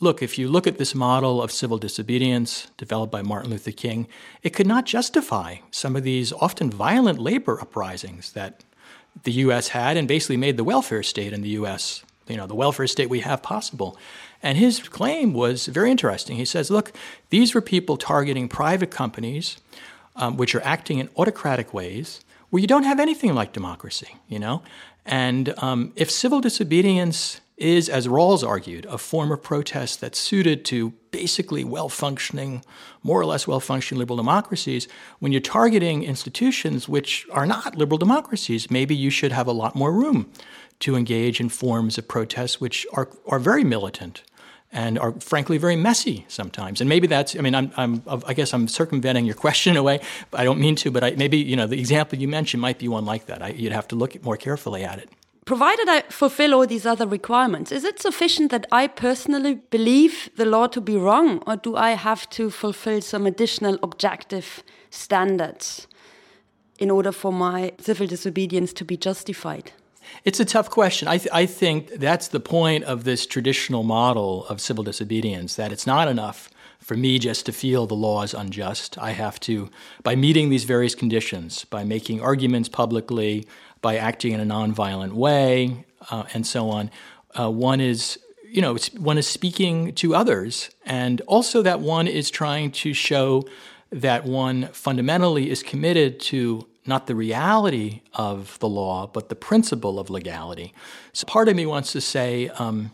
look, 0.00 0.22
if 0.22 0.38
you 0.38 0.48
look 0.48 0.66
at 0.66 0.76
this 0.76 0.94
model 0.94 1.40
of 1.40 1.50
civil 1.50 1.78
disobedience 1.78 2.68
developed 2.76 3.12
by 3.12 3.22
Martin 3.22 3.50
Luther 3.50 3.72
King, 3.72 4.06
it 4.42 4.50
could 4.50 4.66
not 4.66 4.84
justify 4.84 5.56
some 5.70 5.96
of 5.96 6.02
these 6.02 6.32
often 6.34 6.70
violent 6.70 7.18
labor 7.18 7.58
uprisings 7.60 8.32
that 8.32 8.62
the 9.22 9.32
US 9.32 9.68
had 9.68 9.96
and 9.96 10.06
basically 10.06 10.36
made 10.36 10.56
the 10.56 10.64
welfare 10.64 11.02
state 11.02 11.32
in 11.32 11.40
the 11.40 11.50
US, 11.50 12.04
you 12.28 12.36
know, 12.36 12.46
the 12.46 12.54
welfare 12.54 12.86
state 12.86 13.10
we 13.10 13.20
have 13.20 13.42
possible. 13.42 13.98
And 14.42 14.58
his 14.58 14.80
claim 14.88 15.32
was 15.32 15.66
very 15.66 15.90
interesting. 15.90 16.36
He 16.36 16.44
says, 16.44 16.70
look, 16.70 16.92
these 17.30 17.54
were 17.54 17.60
people 17.60 17.96
targeting 17.96 18.48
private 18.48 18.90
companies 18.90 19.58
um, 20.16 20.36
which 20.36 20.54
are 20.54 20.62
acting 20.62 20.98
in 20.98 21.08
autocratic 21.16 21.74
ways 21.74 22.20
where 22.54 22.60
you 22.60 22.68
don't 22.68 22.84
have 22.84 23.00
anything 23.00 23.34
like 23.34 23.52
democracy, 23.52 24.14
you 24.28 24.38
know? 24.38 24.62
And 25.04 25.52
um, 25.58 25.92
if 25.96 26.08
civil 26.08 26.40
disobedience 26.40 27.40
is, 27.56 27.88
as 27.88 28.06
Rawls 28.06 28.46
argued, 28.46 28.86
a 28.86 28.96
form 28.96 29.32
of 29.32 29.42
protest 29.42 30.00
that's 30.00 30.20
suited 30.20 30.64
to 30.66 30.90
basically 31.10 31.64
well 31.64 31.88
functioning, 31.88 32.64
more 33.02 33.20
or 33.20 33.26
less 33.26 33.48
well 33.48 33.58
functioning 33.58 33.98
liberal 33.98 34.16
democracies. 34.16 34.86
When 35.18 35.32
you're 35.32 35.40
targeting 35.40 36.04
institutions 36.04 36.88
which 36.88 37.26
are 37.32 37.44
not 37.44 37.74
liberal 37.74 37.98
democracies, 37.98 38.70
maybe 38.70 38.94
you 38.94 39.10
should 39.10 39.32
have 39.32 39.48
a 39.48 39.52
lot 39.52 39.74
more 39.74 39.92
room 39.92 40.30
to 40.78 40.94
engage 40.94 41.40
in 41.40 41.48
forms 41.48 41.98
of 41.98 42.06
protest 42.06 42.60
which 42.60 42.86
are, 42.92 43.08
are 43.26 43.40
very 43.40 43.64
militant 43.64 44.22
and 44.74 44.98
are 44.98 45.12
frankly 45.20 45.56
very 45.56 45.76
messy 45.76 46.26
sometimes. 46.28 46.80
And 46.80 46.88
maybe 46.88 47.06
that's, 47.06 47.34
I 47.36 47.40
mean, 47.40 47.54
I'm, 47.54 47.72
I'm, 47.76 48.02
I 48.26 48.34
guess 48.34 48.52
I'm 48.52 48.68
circumventing 48.68 49.24
your 49.24 49.34
question 49.44 49.70
in 49.70 49.76
a 49.78 49.82
way. 49.82 50.00
I 50.32 50.44
don't 50.44 50.60
mean 50.60 50.76
to, 50.76 50.90
but 50.90 51.02
I, 51.02 51.10
maybe, 51.12 51.38
you 51.38 51.56
know, 51.56 51.66
the 51.66 51.78
example 51.78 52.18
you 52.18 52.28
mentioned 52.28 52.60
might 52.60 52.78
be 52.78 52.88
one 52.88 53.06
like 53.06 53.26
that. 53.26 53.42
I, 53.42 53.48
you'd 53.48 53.72
have 53.72 53.88
to 53.88 53.96
look 53.96 54.22
more 54.22 54.36
carefully 54.36 54.84
at 54.84 54.98
it 54.98 55.08
provided 55.44 55.88
I 55.88 56.00
fulfill 56.08 56.54
all 56.54 56.66
these 56.66 56.86
other 56.86 57.06
requirements, 57.06 57.70
is 57.70 57.84
it 57.84 58.00
sufficient 58.00 58.50
that 58.50 58.66
I 58.72 58.86
personally 58.86 59.56
believe 59.70 60.30
the 60.36 60.46
law 60.46 60.66
to 60.68 60.80
be 60.80 60.96
wrong, 60.96 61.42
or 61.46 61.56
do 61.56 61.76
I 61.76 61.90
have 61.90 62.28
to 62.30 62.50
fulfill 62.50 63.02
some 63.02 63.26
additional 63.26 63.78
objective 63.82 64.62
standards 64.90 65.86
in 66.78 66.90
order 66.90 67.12
for 67.12 67.32
my 67.32 67.72
civil 67.78 68.06
disobedience 68.06 68.72
to 68.74 68.84
be 68.84 68.96
justified? 68.96 69.72
It's 70.24 70.40
a 70.40 70.44
tough 70.44 70.70
question. 70.70 71.08
I, 71.08 71.18
th- 71.18 71.30
I 71.32 71.46
think 71.46 71.90
that's 71.94 72.28
the 72.28 72.40
point 72.40 72.84
of 72.84 73.04
this 73.04 73.26
traditional 73.26 73.82
model 73.82 74.46
of 74.46 74.60
civil 74.60 74.84
disobedience 74.84 75.56
that 75.56 75.72
it's 75.72 75.86
not 75.86 76.08
enough 76.08 76.50
for 76.80 76.96
me 76.96 77.18
just 77.18 77.46
to 77.46 77.52
feel 77.52 77.86
the 77.86 77.94
law 77.94 78.22
is 78.22 78.34
unjust. 78.34 78.98
I 78.98 79.12
have 79.12 79.40
to, 79.40 79.70
by 80.02 80.16
meeting 80.16 80.50
these 80.50 80.64
various 80.64 80.94
conditions, 80.94 81.64
by 81.64 81.82
making 81.82 82.20
arguments 82.20 82.68
publicly, 82.68 83.46
by 83.80 83.96
acting 83.96 84.32
in 84.32 84.40
a 84.40 84.44
nonviolent 84.44 85.12
way, 85.12 85.86
uh, 86.10 86.24
and 86.34 86.46
so 86.46 86.68
on. 86.68 86.90
Uh, 87.38 87.50
one 87.50 87.80
is, 87.80 88.18
you 88.46 88.60
know, 88.60 88.76
one 88.98 89.16
is 89.16 89.26
speaking 89.26 89.94
to 89.94 90.14
others, 90.14 90.70
and 90.84 91.22
also 91.22 91.62
that 91.62 91.80
one 91.80 92.06
is 92.06 92.30
trying 92.30 92.70
to 92.70 92.92
show 92.92 93.44
that 93.90 94.24
one 94.24 94.68
fundamentally 94.68 95.50
is 95.50 95.62
committed 95.62 96.20
to 96.20 96.66
not 96.86 97.06
the 97.06 97.14
reality 97.14 98.02
of 98.12 98.58
the 98.58 98.68
law, 98.68 99.06
but 99.06 99.28
the 99.28 99.34
principle 99.34 99.98
of 99.98 100.10
legality. 100.10 100.74
So 101.12 101.26
part 101.26 101.48
of 101.48 101.56
me 101.56 101.66
wants 101.66 101.92
to 101.92 102.00
say, 102.00 102.48
um, 102.58 102.90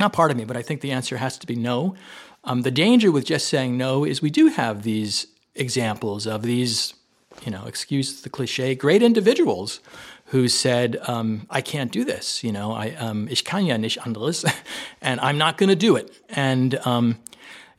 not 0.00 0.12
part 0.12 0.30
of 0.30 0.36
me, 0.36 0.44
but 0.44 0.56
I 0.56 0.62
think 0.62 0.80
the 0.80 0.90
answer 0.90 1.16
has 1.16 1.38
to 1.38 1.46
be 1.46 1.56
no. 1.56 1.94
Um, 2.44 2.62
the 2.62 2.70
danger 2.70 3.10
with 3.10 3.24
just 3.24 3.48
saying 3.48 3.76
no 3.76 4.04
is 4.04 4.20
we 4.20 4.30
do 4.30 4.48
have 4.48 4.82
these 4.82 5.26
examples 5.54 6.26
of 6.26 6.42
these 6.42 6.94
you 7.44 7.50
know, 7.50 7.64
excuse 7.66 8.22
the 8.22 8.30
cliche, 8.30 8.74
great 8.74 9.02
individuals 9.02 9.80
who 10.26 10.48
said, 10.48 10.96
um, 11.06 11.46
I 11.50 11.60
can't 11.60 11.92
do 11.92 12.04
this, 12.04 12.42
you 12.42 12.52
know, 12.52 12.72
I, 12.72 12.90
um, 12.96 13.28
ich 13.28 13.44
kann 13.44 13.66
ja 13.66 13.76
nicht 13.76 13.98
and 15.02 15.20
I'm 15.20 15.38
not 15.38 15.58
going 15.58 15.68
to 15.68 15.76
do 15.76 15.96
it. 15.96 16.10
And, 16.30 16.74
um, 16.86 17.18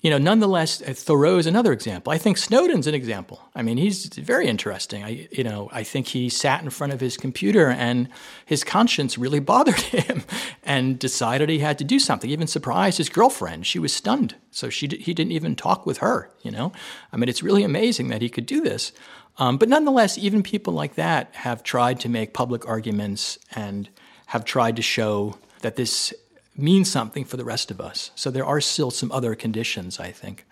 you 0.01 0.11
know, 0.11 0.19
nonetheless, 0.19 0.81
uh, 0.81 0.93
Thoreau 0.93 1.37
is 1.37 1.47
another 1.47 1.73
example. 1.73 2.13
I 2.13 2.19
think 2.19 2.37
Snowden's 2.37 2.85
an 2.85 2.93
example. 2.93 3.41
I 3.55 3.63
mean, 3.63 3.77
he's 3.77 4.05
very 4.05 4.47
interesting. 4.47 5.03
I, 5.03 5.27
you 5.31 5.43
know, 5.43 5.69
I 5.71 5.83
think 5.83 6.07
he 6.07 6.29
sat 6.29 6.61
in 6.61 6.69
front 6.69 6.93
of 6.93 6.99
his 6.99 7.17
computer 7.17 7.69
and 7.69 8.07
his 8.45 8.63
conscience 8.63 9.17
really 9.17 9.39
bothered 9.47 9.79
him, 9.79 10.23
and 10.63 10.99
decided 10.99 11.49
he 11.49 11.59
had 11.59 11.79
to 11.79 11.83
do 11.83 11.99
something. 11.99 12.29
Even 12.29 12.47
surprised 12.47 12.99
his 12.99 13.09
girlfriend. 13.09 13.65
She 13.65 13.79
was 13.79 13.93
stunned, 13.93 14.35
so 14.51 14.69
she 14.69 14.87
he 14.87 15.13
didn't 15.13 15.31
even 15.31 15.55
talk 15.55 15.85
with 15.85 15.97
her. 15.97 16.31
You 16.43 16.51
know, 16.51 16.71
I 17.11 17.17
mean, 17.17 17.27
it's 17.27 17.41
really 17.41 17.63
amazing 17.63 18.09
that 18.09 18.21
he 18.21 18.29
could 18.29 18.45
do 18.45 18.61
this. 18.61 18.91
Um, 19.39 19.57
but 19.57 19.69
nonetheless, 19.69 20.17
even 20.17 20.41
people 20.43 20.73
like 20.73 20.95
that 20.95 21.33
have 21.35 21.63
tried 21.63 21.99
to 22.01 22.09
make 22.09 22.33
public 22.33 22.67
arguments 22.67 23.37
and 23.55 23.89
have 24.27 24.45
tried 24.45 24.75
to 24.75 24.81
show 24.81 25.37
that 25.61 25.75
this 25.75 26.13
means 26.57 26.89
something 26.91 27.25
for 27.25 27.37
the 27.37 27.45
rest 27.45 27.71
of 27.71 27.79
us. 27.79 28.11
So 28.15 28.31
there 28.31 28.45
are 28.45 28.61
still 28.61 28.91
some 28.91 29.11
other 29.11 29.35
conditions, 29.35 29.99
I 29.99 30.11
think. 30.11 30.45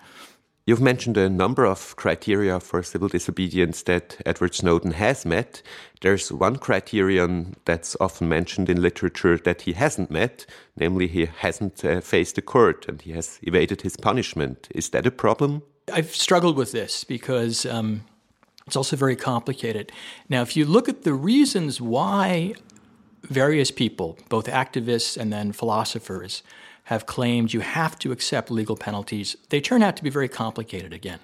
You've 0.68 0.82
mentioned 0.82 1.16
a 1.16 1.30
number 1.30 1.64
of 1.64 1.96
criteria 1.96 2.60
for 2.60 2.82
civil 2.82 3.08
disobedience 3.08 3.84
that 3.84 4.20
Edward 4.26 4.56
Snowden 4.56 4.92
has 4.92 5.24
met. 5.24 5.62
There's 6.02 6.32
one 6.32 6.56
criterion 6.56 7.56
that's 7.66 7.96
often 8.00 8.28
mentioned 8.28 8.68
in 8.68 8.82
literature 8.82 9.38
that 9.38 9.62
he 9.62 9.74
hasn't 9.74 10.10
met, 10.10 10.48
namely, 10.76 11.06
he 11.06 11.26
hasn't 11.26 11.86
uh, 11.86 12.02
faced 12.02 12.40
a 12.40 12.42
court 12.42 12.88
and 12.88 13.00
he 13.00 13.12
has 13.12 13.38
evaded 13.44 13.84
his 13.84 13.96
punishment. 13.96 14.68
Is 14.72 14.90
that 14.90 15.06
a 15.06 15.12
problem? 15.12 15.62
I've 15.94 16.16
struggled 16.16 16.58
with 16.58 16.72
this 16.72 17.04
because 17.04 17.68
um, 17.68 18.04
it's 18.66 18.76
also 18.76 18.96
very 18.96 19.16
complicated. 19.16 19.92
Now, 20.30 20.42
if 20.42 20.58
you 20.58 20.66
look 20.66 20.90
at 20.90 21.04
the 21.04 21.14
reasons 21.14 21.80
why 21.80 22.56
various 23.30 23.72
people, 23.72 24.18
both 24.30 24.46
activists 24.48 25.18
and 25.18 25.32
then 25.32 25.52
philosophers, 25.52 26.44
have 26.86 27.06
claimed 27.06 27.54
you 27.54 27.62
have 27.62 27.98
to 28.00 28.12
accept 28.12 28.52
legal 28.52 28.76
penalties, 28.76 29.36
they 29.50 29.60
turn 29.60 29.82
out 29.82 29.98
to 29.98 30.04
be 30.04 30.10
very 30.10 30.30
complicated 30.30 30.94
again. 30.94 31.20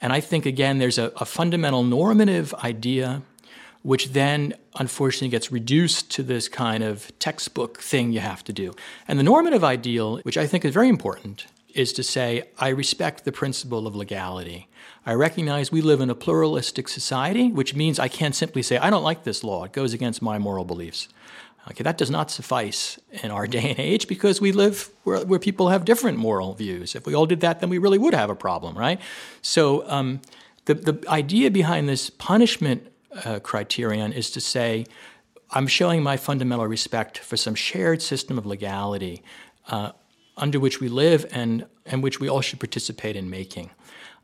And 0.00 0.12
I 0.12 0.20
think, 0.20 0.46
again, 0.46 0.78
there's 0.78 0.98
a, 0.98 1.12
a 1.16 1.24
fundamental 1.24 1.82
normative 1.82 2.54
idea 2.54 3.22
which 3.82 4.12
then 4.12 4.54
unfortunately 4.78 5.28
gets 5.28 5.50
reduced 5.52 6.10
to 6.10 6.22
this 6.22 6.48
kind 6.48 6.82
of 6.82 7.10
textbook 7.18 7.80
thing 7.80 8.12
you 8.12 8.20
have 8.20 8.44
to 8.44 8.52
do. 8.52 8.74
And 9.06 9.18
the 9.18 9.22
normative 9.22 9.64
ideal, 9.64 10.18
which 10.18 10.36
I 10.36 10.46
think 10.46 10.64
is 10.64 10.74
very 10.74 10.88
important, 10.88 11.46
is 11.74 11.92
to 11.94 12.02
say, 12.02 12.48
I 12.58 12.68
respect 12.68 13.24
the 13.24 13.32
principle 13.32 13.86
of 13.86 13.94
legality. 13.94 14.68
I 15.04 15.14
recognize 15.14 15.70
we 15.70 15.80
live 15.80 16.00
in 16.00 16.10
a 16.10 16.14
pluralistic 16.14 16.88
society, 16.88 17.50
which 17.50 17.74
means 17.74 17.98
I 17.98 18.08
can't 18.08 18.34
simply 18.34 18.62
say, 18.62 18.78
I 18.78 18.90
don't 18.90 19.02
like 19.02 19.24
this 19.24 19.44
law, 19.44 19.64
it 19.64 19.72
goes 19.72 19.92
against 19.92 20.22
my 20.22 20.38
moral 20.38 20.64
beliefs. 20.64 21.08
Okay, 21.70 21.84
that 21.84 21.98
does 21.98 22.10
not 22.10 22.30
suffice 22.30 22.98
in 23.22 23.30
our 23.30 23.46
day 23.56 23.70
and 23.70 23.78
age 23.78 24.08
because 24.08 24.40
we 24.40 24.52
live 24.52 24.90
where, 25.04 25.24
where 25.24 25.38
people 25.38 25.68
have 25.68 25.84
different 25.84 26.18
moral 26.18 26.54
views. 26.54 26.94
If 26.94 27.06
we 27.06 27.14
all 27.14 27.26
did 27.26 27.40
that, 27.40 27.60
then 27.60 27.68
we 27.68 27.78
really 27.78 27.98
would 27.98 28.14
have 28.14 28.30
a 28.30 28.34
problem, 28.34 28.76
right? 28.76 29.00
So 29.42 29.88
um, 29.88 30.20
the, 30.64 30.74
the 30.74 31.04
idea 31.08 31.50
behind 31.50 31.88
this 31.88 32.10
punishment 32.10 32.90
uh, 33.24 33.40
criterion 33.40 34.12
is 34.12 34.30
to 34.32 34.40
say, 34.40 34.86
I'm 35.50 35.66
showing 35.66 36.02
my 36.02 36.16
fundamental 36.16 36.66
respect 36.66 37.18
for 37.18 37.36
some 37.36 37.54
shared 37.54 38.02
system 38.02 38.38
of 38.38 38.44
legality 38.44 39.22
uh, 39.68 39.92
under 40.38 40.58
which 40.58 40.80
we 40.80 40.88
live 40.88 41.26
and, 41.30 41.66
and 41.86 42.02
which 42.02 42.20
we 42.20 42.28
all 42.28 42.40
should 42.40 42.60
participate 42.60 43.16
in 43.16 43.28
making. 43.28 43.70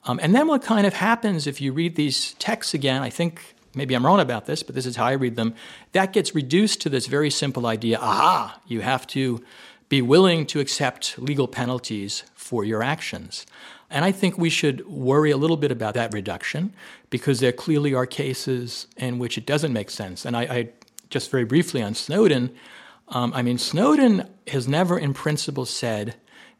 Um, 0.04 0.18
and 0.22 0.34
then 0.34 0.46
what 0.46 0.62
kind 0.62 0.86
of 0.86 0.94
happens 0.94 1.46
if 1.46 1.60
you 1.60 1.72
read 1.72 1.96
these 1.96 2.34
texts 2.34 2.74
again, 2.74 3.02
I 3.02 3.10
think 3.10 3.54
maybe 3.74 3.94
I'm 3.94 4.04
wrong 4.04 4.20
about 4.20 4.46
this, 4.46 4.62
but 4.62 4.74
this 4.74 4.86
is 4.86 4.96
how 4.96 5.06
I 5.06 5.12
read 5.12 5.36
them, 5.36 5.54
that 5.92 6.12
gets 6.12 6.34
reduced 6.34 6.80
to 6.82 6.88
this 6.88 7.06
very 7.06 7.30
simple 7.30 7.66
idea 7.66 7.98
aha, 7.98 8.60
you 8.66 8.80
have 8.80 9.06
to 9.08 9.42
be 9.88 10.02
willing 10.02 10.46
to 10.46 10.60
accept 10.60 11.18
legal 11.18 11.48
penalties 11.48 12.24
for 12.34 12.64
your 12.64 12.82
actions. 12.82 13.46
And 13.90 14.04
I 14.04 14.12
think 14.12 14.36
we 14.38 14.50
should 14.50 14.86
worry 14.88 15.30
a 15.30 15.36
little 15.36 15.56
bit 15.56 15.70
about 15.70 15.94
that 15.94 16.12
reduction 16.12 16.72
because 17.10 17.40
there 17.40 17.52
clearly 17.52 17.94
are 17.94 18.06
cases 18.06 18.86
in 18.96 19.18
which 19.18 19.38
it 19.38 19.46
doesn't 19.46 19.72
make 19.72 19.90
sense. 19.90 20.24
And 20.24 20.36
I, 20.36 20.42
I 20.42 20.68
just 21.10 21.30
very 21.30 21.44
briefly 21.44 21.82
on 21.82 21.94
Snowden, 21.94 22.54
um, 23.08 23.32
I 23.34 23.42
mean, 23.42 23.58
Snowden 23.58 24.28
has 24.48 24.66
never 24.66 24.98
in 24.98 25.14
principle 25.14 25.66
said 25.66 26.14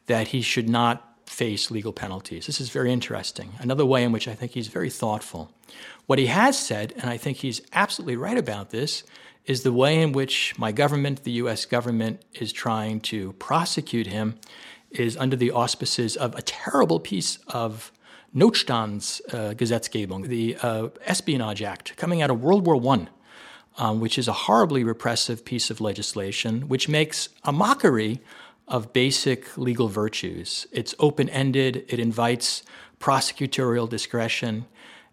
that 0.06 0.28
he 0.28 0.42
should 0.42 0.68
not 0.68 1.10
face 1.26 1.70
legal 1.70 1.92
penalties. 1.92 2.46
This 2.46 2.60
is 2.60 2.68
very 2.68 2.92
interesting. 2.92 3.52
Another 3.58 3.86
way 3.86 4.04
in 4.04 4.12
which 4.12 4.28
I 4.28 4.34
think 4.34 4.52
he's 4.52 4.68
very 4.68 4.90
thoughtful. 4.90 5.50
What 6.06 6.18
he 6.18 6.26
has 6.26 6.58
said, 6.58 6.92
and 6.98 7.08
I 7.08 7.16
think 7.16 7.38
he's 7.38 7.62
absolutely 7.72 8.16
right 8.16 8.36
about 8.36 8.70
this, 8.70 9.04
is 9.46 9.62
the 9.62 9.72
way 9.72 10.00
in 10.00 10.12
which 10.12 10.58
my 10.58 10.72
government, 10.72 11.24
the 11.24 11.32
US 11.32 11.64
government, 11.64 12.22
is 12.34 12.52
trying 12.52 13.00
to 13.00 13.32
prosecute 13.34 14.06
him 14.06 14.38
is 14.90 15.16
under 15.16 15.36
the 15.36 15.50
auspices 15.50 16.16
of 16.16 16.34
a 16.34 16.42
terrible 16.42 17.00
piece 17.00 17.38
of 17.48 17.90
Notstands 18.34 19.20
uh, 19.32 19.54
the 20.28 20.56
uh, 20.60 20.88
Espionage 21.04 21.62
Act, 21.62 21.96
coming 21.96 22.20
out 22.20 22.30
of 22.30 22.42
World 22.42 22.66
War 22.66 22.76
I, 22.94 23.06
um, 23.76 24.00
which 24.00 24.18
is 24.18 24.28
a 24.28 24.32
horribly 24.32 24.84
repressive 24.84 25.44
piece 25.44 25.70
of 25.70 25.80
legislation, 25.80 26.68
which 26.68 26.88
makes 26.88 27.28
a 27.42 27.52
mockery 27.52 28.20
of 28.68 28.92
basic 28.92 29.56
legal 29.58 29.88
virtues. 29.88 30.66
It's 30.72 30.94
open 30.98 31.28
ended, 31.28 31.84
it 31.88 31.98
invites 31.98 32.62
prosecutorial 33.00 33.88
discretion. 33.88 34.66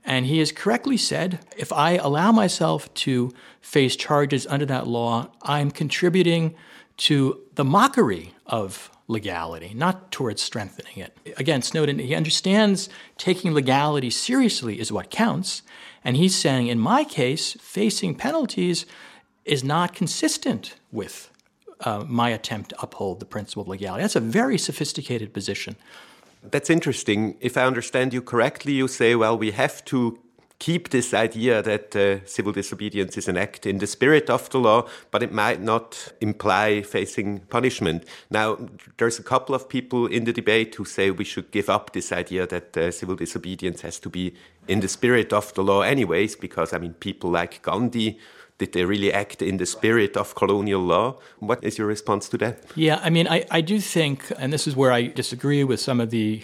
And 0.03 0.25
he 0.25 0.39
has 0.39 0.51
correctly 0.51 0.98
said 0.98 1.39
if 1.58 1.72
I 1.72 1.91
allow 1.98 2.32
myself 2.32 2.91
to 2.96 3.34
face 3.60 3.96
charges 3.96 4.48
under 4.48 4.65
that 4.68 4.88
law, 4.88 5.30
I'm 5.41 5.70
contributing 5.72 6.56
to 6.98 7.41
the 7.56 7.65
mockery 7.65 8.34
of 8.46 8.89
legality, 9.08 9.74
not 9.75 10.12
towards 10.12 10.41
strengthening 10.41 10.98
it. 10.98 11.18
Again, 11.38 11.62
Snowden, 11.62 12.00
he 12.00 12.15
understands 12.15 12.89
taking 13.18 13.53
legality 13.53 14.10
seriously 14.10 14.80
is 14.80 14.91
what 14.91 15.10
counts. 15.10 15.62
And 16.03 16.17
he's 16.17 16.36
saying, 16.36 16.67
in 16.67 16.79
my 16.79 17.03
case, 17.03 17.53
facing 17.60 18.15
penalties 18.15 18.86
is 19.46 19.63
not 19.63 19.93
consistent 19.93 20.75
with 20.91 21.29
uh, 21.81 22.03
my 22.08 22.29
attempt 22.29 22.70
to 22.72 22.81
uphold 22.81 23.20
the 23.20 23.25
principle 23.25 23.62
of 23.62 23.67
legality. 23.67 24.01
That's 24.03 24.15
a 24.15 24.20
very 24.20 24.58
sophisticated 24.58 25.34
position. 25.34 25.75
That's 26.43 26.70
interesting. 26.70 27.38
If 27.39 27.55
I 27.58 27.65
understand 27.65 28.13
you 28.13 28.22
correctly, 28.22 28.74
you 28.74 28.88
say, 28.88 29.15
well, 29.15 29.38
we 29.38 29.51
have 29.51 29.86
to 29.86 30.20
keep 30.62 30.89
this 30.89 31.12
idea 31.12 31.63
that 31.63 31.96
uh, 31.96 32.24
civil 32.25 32.53
disobedience 32.53 33.18
is 33.18 33.27
an 33.27 33.36
act 33.36 33.65
in 33.65 33.80
the 33.80 33.88
spirit 33.88 34.30
of 34.30 34.48
the 34.51 34.60
law, 34.60 34.88
but 35.10 35.24
it 35.24 35.32
might 35.32 35.60
not 35.60 36.13
imply 36.22 36.84
facing 36.84 37.39
punishment. 37.50 38.06
Now, 38.30 38.60
there's 38.98 39.18
a 39.18 39.24
couple 39.24 39.56
of 39.56 39.68
people 39.68 40.06
in 40.06 40.25
the 40.25 40.32
debate 40.32 40.75
who 40.75 40.86
say 40.86 41.10
we 41.10 41.24
should 41.24 41.50
give 41.50 41.68
up 41.68 41.94
this 41.94 42.12
idea 42.12 42.46
that 42.46 42.77
uh, 42.77 42.91
civil 42.91 43.15
disobedience 43.15 43.82
has 43.82 44.00
to 44.01 44.10
be 44.10 44.36
in 44.68 44.82
the 44.82 44.88
spirit 44.88 45.34
of 45.34 45.51
the 45.56 45.63
law, 45.63 45.82
anyways, 45.82 46.36
because, 46.36 46.74
I 46.74 46.77
mean, 46.77 46.94
people 46.94 47.32
like 47.32 47.63
Gandhi 47.63 48.20
did 48.60 48.74
they 48.74 48.86
really 48.86 49.12
act 49.12 49.41
in 49.41 49.58
the 49.58 49.65
spirit 49.65 50.15
of 50.15 50.36
colonial 50.36 50.82
law? 50.82 51.18
What 51.39 51.63
is 51.63 51.80
your 51.80 51.88
response 51.88 52.30
to 52.30 52.38
that? 52.38 52.63
Yeah, 52.75 53.00
I 53.01 53.10
mean, 53.10 53.27
I, 53.27 53.44
I 53.50 53.62
do 53.62 53.80
think, 53.80 54.32
and 54.38 54.53
this 54.53 54.68
is 54.68 54.75
where 54.75 54.91
I 54.91 55.08
disagree 55.08 55.63
with 55.63 55.80
some 55.80 56.00
of 56.00 56.12
the, 56.12 56.44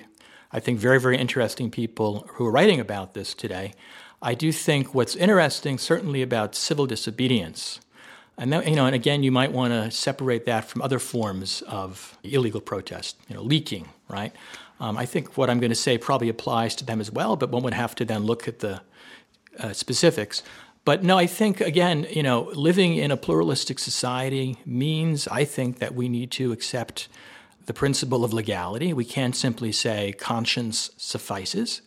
I 0.51 0.59
think, 0.59 0.79
very, 0.79 0.99
very 0.99 1.19
interesting 1.19 1.69
people 1.69 2.25
who 2.33 2.47
are 2.47 2.51
writing 2.51 2.79
about 2.79 3.13
this 3.13 3.35
today. 3.35 3.73
I 4.21 4.33
do 4.33 4.51
think 4.51 4.95
what's 4.95 5.15
interesting, 5.15 5.77
certainly 5.77 6.21
about 6.21 6.55
civil 6.55 6.87
disobedience, 6.87 7.79
and 8.37 8.51
that, 8.53 8.67
you 8.67 8.75
know, 8.75 8.85
and 8.85 8.95
again, 8.95 9.23
you 9.23 9.31
might 9.31 9.51
want 9.51 9.73
to 9.73 9.91
separate 9.91 10.45
that 10.45 10.65
from 10.65 10.81
other 10.81 10.99
forms 10.99 11.61
of 11.63 12.17
illegal 12.23 12.61
protest, 12.61 13.17
you 13.27 13.35
know, 13.35 13.41
leaking, 13.41 13.89
right? 14.09 14.31
Um, 14.79 14.97
I 14.97 15.05
think 15.05 15.37
what 15.37 15.49
I'm 15.49 15.59
going 15.59 15.71
to 15.71 15.75
say 15.75 15.97
probably 15.97 16.29
applies 16.29 16.75
to 16.75 16.85
them 16.85 17.01
as 17.01 17.11
well, 17.11 17.35
but 17.35 17.49
one 17.49 17.63
would 17.63 17.73
have 17.73 17.95
to 17.95 18.05
then 18.05 18.25
look 18.25 18.47
at 18.47 18.59
the 18.59 18.81
uh, 19.59 19.73
specifics. 19.73 20.43
But 20.85 21.03
no, 21.03 21.17
I 21.17 21.27
think, 21.27 21.61
again, 21.61 22.05
you 22.11 22.23
know, 22.23 22.51
living 22.53 22.95
in 22.95 23.11
a 23.11 23.17
pluralistic 23.17 23.79
society 23.79 24.57
means, 24.65 25.27
I 25.27 25.43
think, 25.43 25.79
that 25.79 25.95
we 25.95 26.07
need 26.07 26.31
to 26.31 26.51
accept 26.51 27.07
the 27.65 27.73
principle 27.73 28.23
of 28.23 28.33
legality. 28.33 28.93
We 28.93 29.03
can't 29.03 29.35
simply 29.35 29.71
say 29.71 30.13
conscience 30.13 30.91
suffices. 30.95 31.81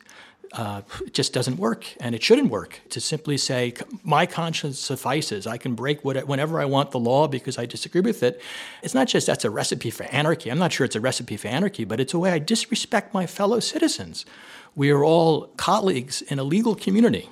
Uh, 0.53 0.83
it 1.07 1.15
just 1.15 1.33
doesn't 1.33 1.59
work, 1.59 1.87
and 2.01 2.13
it 2.13 2.23
shouldn't 2.23 2.51
work 2.51 2.81
to 2.89 3.01
simply 3.01 3.37
say 3.37 3.73
my 4.03 4.27
conscience 4.27 4.81
suffices. 4.81 5.47
I 5.47 5.59
can 5.59 5.75
break 5.77 6.05
what, 6.05 6.27
whenever 6.27 6.61
I 6.61 6.65
want 6.65 6.91
the 6.91 6.99
law 6.99 7.29
because 7.29 7.57
I 7.57 7.67
disagree 7.67 8.01
with 8.01 8.25
it. 8.25 8.43
It's 8.83 8.95
not 8.95 9.07
just 9.07 9.29
that's 9.29 9.45
a 9.45 9.51
recipe 9.51 9.91
for 9.91 10.05
anarchy. 10.05 10.51
I'm 10.51 10.59
not 10.59 10.73
sure 10.73 10.85
it's 10.85 10.97
a 10.97 11.01
recipe 11.01 11.37
for 11.37 11.47
anarchy, 11.47 11.85
but 11.85 12.01
it's 12.01 12.15
a 12.15 12.19
way 12.19 12.33
I 12.33 12.41
disrespect 12.41 13.15
my 13.15 13.27
fellow 13.27 13.61
citizens. 13.61 14.27
We 14.75 14.91
are 14.91 15.05
all 15.05 15.49
colleagues 15.57 16.21
in 16.23 16.41
a 16.41 16.45
legal 16.45 16.75
community. 16.75 17.29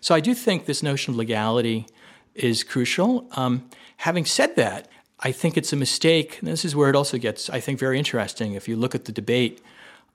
So 0.00 0.14
I 0.14 0.20
do 0.20 0.34
think 0.34 0.64
this 0.64 0.82
notion 0.82 1.12
of 1.12 1.18
legality 1.18 1.86
is 2.34 2.62
crucial. 2.62 3.28
Um, 3.32 3.68
having 3.98 4.24
said 4.24 4.56
that, 4.56 4.88
I 5.20 5.32
think 5.32 5.56
it's 5.56 5.72
a 5.72 5.76
mistake. 5.76 6.38
And 6.38 6.48
this 6.48 6.64
is 6.64 6.74
where 6.74 6.90
it 6.90 6.96
also 6.96 7.18
gets, 7.18 7.48
I 7.50 7.60
think, 7.60 7.78
very 7.78 7.98
interesting. 7.98 8.54
If 8.54 8.68
you 8.68 8.76
look 8.76 8.94
at 8.94 9.04
the 9.04 9.12
debate, 9.12 9.60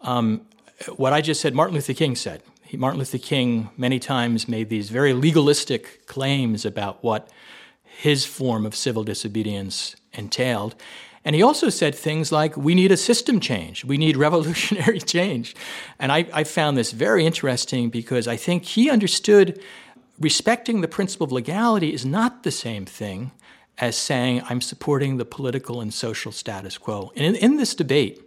um, 0.01 0.41
what 0.95 1.13
I 1.13 1.21
just 1.21 1.41
said, 1.41 1.53
Martin 1.53 1.75
Luther 1.75 1.93
King 1.93 2.15
said. 2.15 2.41
He, 2.63 2.77
Martin 2.77 2.99
Luther 2.99 3.17
King 3.17 3.69
many 3.77 3.99
times 3.99 4.47
made 4.47 4.69
these 4.69 4.89
very 4.89 5.13
legalistic 5.13 6.05
claims 6.05 6.65
about 6.65 7.03
what 7.03 7.29
his 7.83 8.25
form 8.25 8.65
of 8.65 8.75
civil 8.75 9.03
disobedience 9.03 9.95
entailed. 10.13 10.75
And 11.25 11.35
he 11.35 11.43
also 11.43 11.69
said 11.69 11.95
things 11.95 12.31
like, 12.31 12.55
we 12.55 12.75
need 12.75 12.91
a 12.91 12.97
system 12.97 13.39
change, 13.39 13.83
we 13.83 13.97
need 13.97 14.15
revolutionary 14.27 14.99
change. 14.99 15.55
And 15.99 16.11
I, 16.11 16.25
I 16.33 16.43
found 16.43 16.77
this 16.77 16.91
very 16.91 17.25
interesting 17.25 17.89
because 17.89 18.27
I 18.27 18.37
think 18.37 18.63
he 18.63 18.89
understood 18.89 19.61
respecting 20.19 20.81
the 20.81 20.87
principle 20.87 21.25
of 21.25 21.31
legality 21.31 21.93
is 21.93 22.05
not 22.05 22.43
the 22.43 22.51
same 22.51 22.85
thing 22.85 23.31
as 23.77 23.97
saying, 23.97 24.41
I'm 24.49 24.61
supporting 24.61 25.17
the 25.17 25.25
political 25.25 25.79
and 25.81 25.93
social 25.93 26.31
status 26.31 26.77
quo. 26.77 27.11
And 27.15 27.25
in, 27.25 27.35
in 27.35 27.57
this 27.57 27.73
debate, 27.73 28.21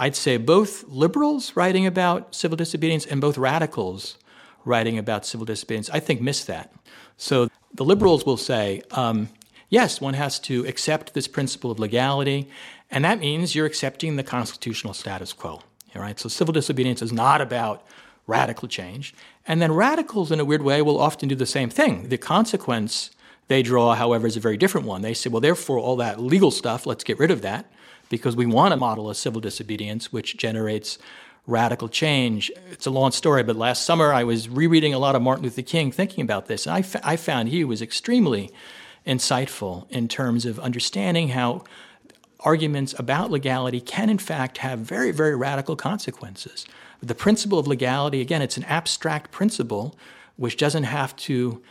I'd 0.00 0.14
say 0.14 0.36
both 0.36 0.84
liberals 0.86 1.56
writing 1.56 1.84
about 1.84 2.32
civil 2.32 2.56
disobedience 2.56 3.04
and 3.04 3.20
both 3.20 3.36
radicals 3.36 4.16
writing 4.64 4.96
about 4.96 5.26
civil 5.26 5.44
disobedience, 5.44 5.90
I 5.90 5.98
think, 5.98 6.20
miss 6.20 6.44
that. 6.44 6.72
So 7.16 7.48
the 7.74 7.84
liberals 7.84 8.24
will 8.24 8.36
say, 8.36 8.82
um, 8.92 9.28
yes, 9.68 10.00
one 10.00 10.14
has 10.14 10.38
to 10.40 10.64
accept 10.66 11.14
this 11.14 11.26
principle 11.26 11.72
of 11.72 11.80
legality, 11.80 12.48
and 12.92 13.04
that 13.04 13.18
means 13.18 13.56
you're 13.56 13.66
accepting 13.66 14.14
the 14.14 14.22
constitutional 14.22 14.94
status 14.94 15.32
quo. 15.32 15.62
All 15.96 16.02
right? 16.02 16.18
So 16.18 16.28
civil 16.28 16.52
disobedience 16.52 17.02
is 17.02 17.12
not 17.12 17.40
about 17.40 17.84
radical 18.28 18.68
change. 18.68 19.14
And 19.48 19.60
then 19.60 19.72
radicals, 19.72 20.30
in 20.30 20.38
a 20.38 20.44
weird 20.44 20.62
way, 20.62 20.80
will 20.80 21.00
often 21.00 21.28
do 21.28 21.34
the 21.34 21.46
same 21.46 21.70
thing. 21.70 22.08
The 22.08 22.18
consequence 22.18 23.10
they 23.48 23.62
draw, 23.62 23.94
however, 23.94 24.28
is 24.28 24.36
a 24.36 24.40
very 24.40 24.58
different 24.58 24.86
one. 24.86 25.02
They 25.02 25.14
say, 25.14 25.28
well, 25.28 25.40
therefore, 25.40 25.78
all 25.78 25.96
that 25.96 26.20
legal 26.20 26.50
stuff, 26.52 26.86
let's 26.86 27.02
get 27.02 27.18
rid 27.18 27.32
of 27.32 27.42
that 27.42 27.68
because 28.08 28.36
we 28.36 28.46
want 28.46 28.72
to 28.72 28.76
model 28.76 29.10
a 29.10 29.14
civil 29.14 29.40
disobedience 29.40 30.12
which 30.12 30.36
generates 30.36 30.98
radical 31.46 31.88
change. 31.88 32.50
It's 32.70 32.86
a 32.86 32.90
long 32.90 33.10
story, 33.10 33.42
but 33.42 33.56
last 33.56 33.84
summer 33.84 34.12
I 34.12 34.24
was 34.24 34.48
rereading 34.48 34.92
a 34.94 34.98
lot 34.98 35.16
of 35.16 35.22
Martin 35.22 35.44
Luther 35.44 35.62
King 35.62 35.90
thinking 35.90 36.22
about 36.22 36.46
this, 36.46 36.66
and 36.66 36.76
I, 36.76 36.80
f- 36.80 37.04
I 37.04 37.16
found 37.16 37.48
he 37.48 37.64
was 37.64 37.80
extremely 37.80 38.50
insightful 39.06 39.90
in 39.90 40.08
terms 40.08 40.44
of 40.44 40.60
understanding 40.60 41.28
how 41.28 41.64
arguments 42.40 42.94
about 42.98 43.30
legality 43.30 43.80
can, 43.80 44.10
in 44.10 44.18
fact, 44.18 44.58
have 44.58 44.78
very, 44.80 45.10
very 45.10 45.34
radical 45.34 45.74
consequences. 45.74 46.66
The 47.02 47.14
principle 47.14 47.58
of 47.58 47.66
legality, 47.66 48.20
again, 48.20 48.42
it's 48.42 48.56
an 48.56 48.64
abstract 48.64 49.30
principle 49.30 49.96
which 50.36 50.56
doesn't 50.56 50.84
have 50.84 51.16
to 51.16 51.62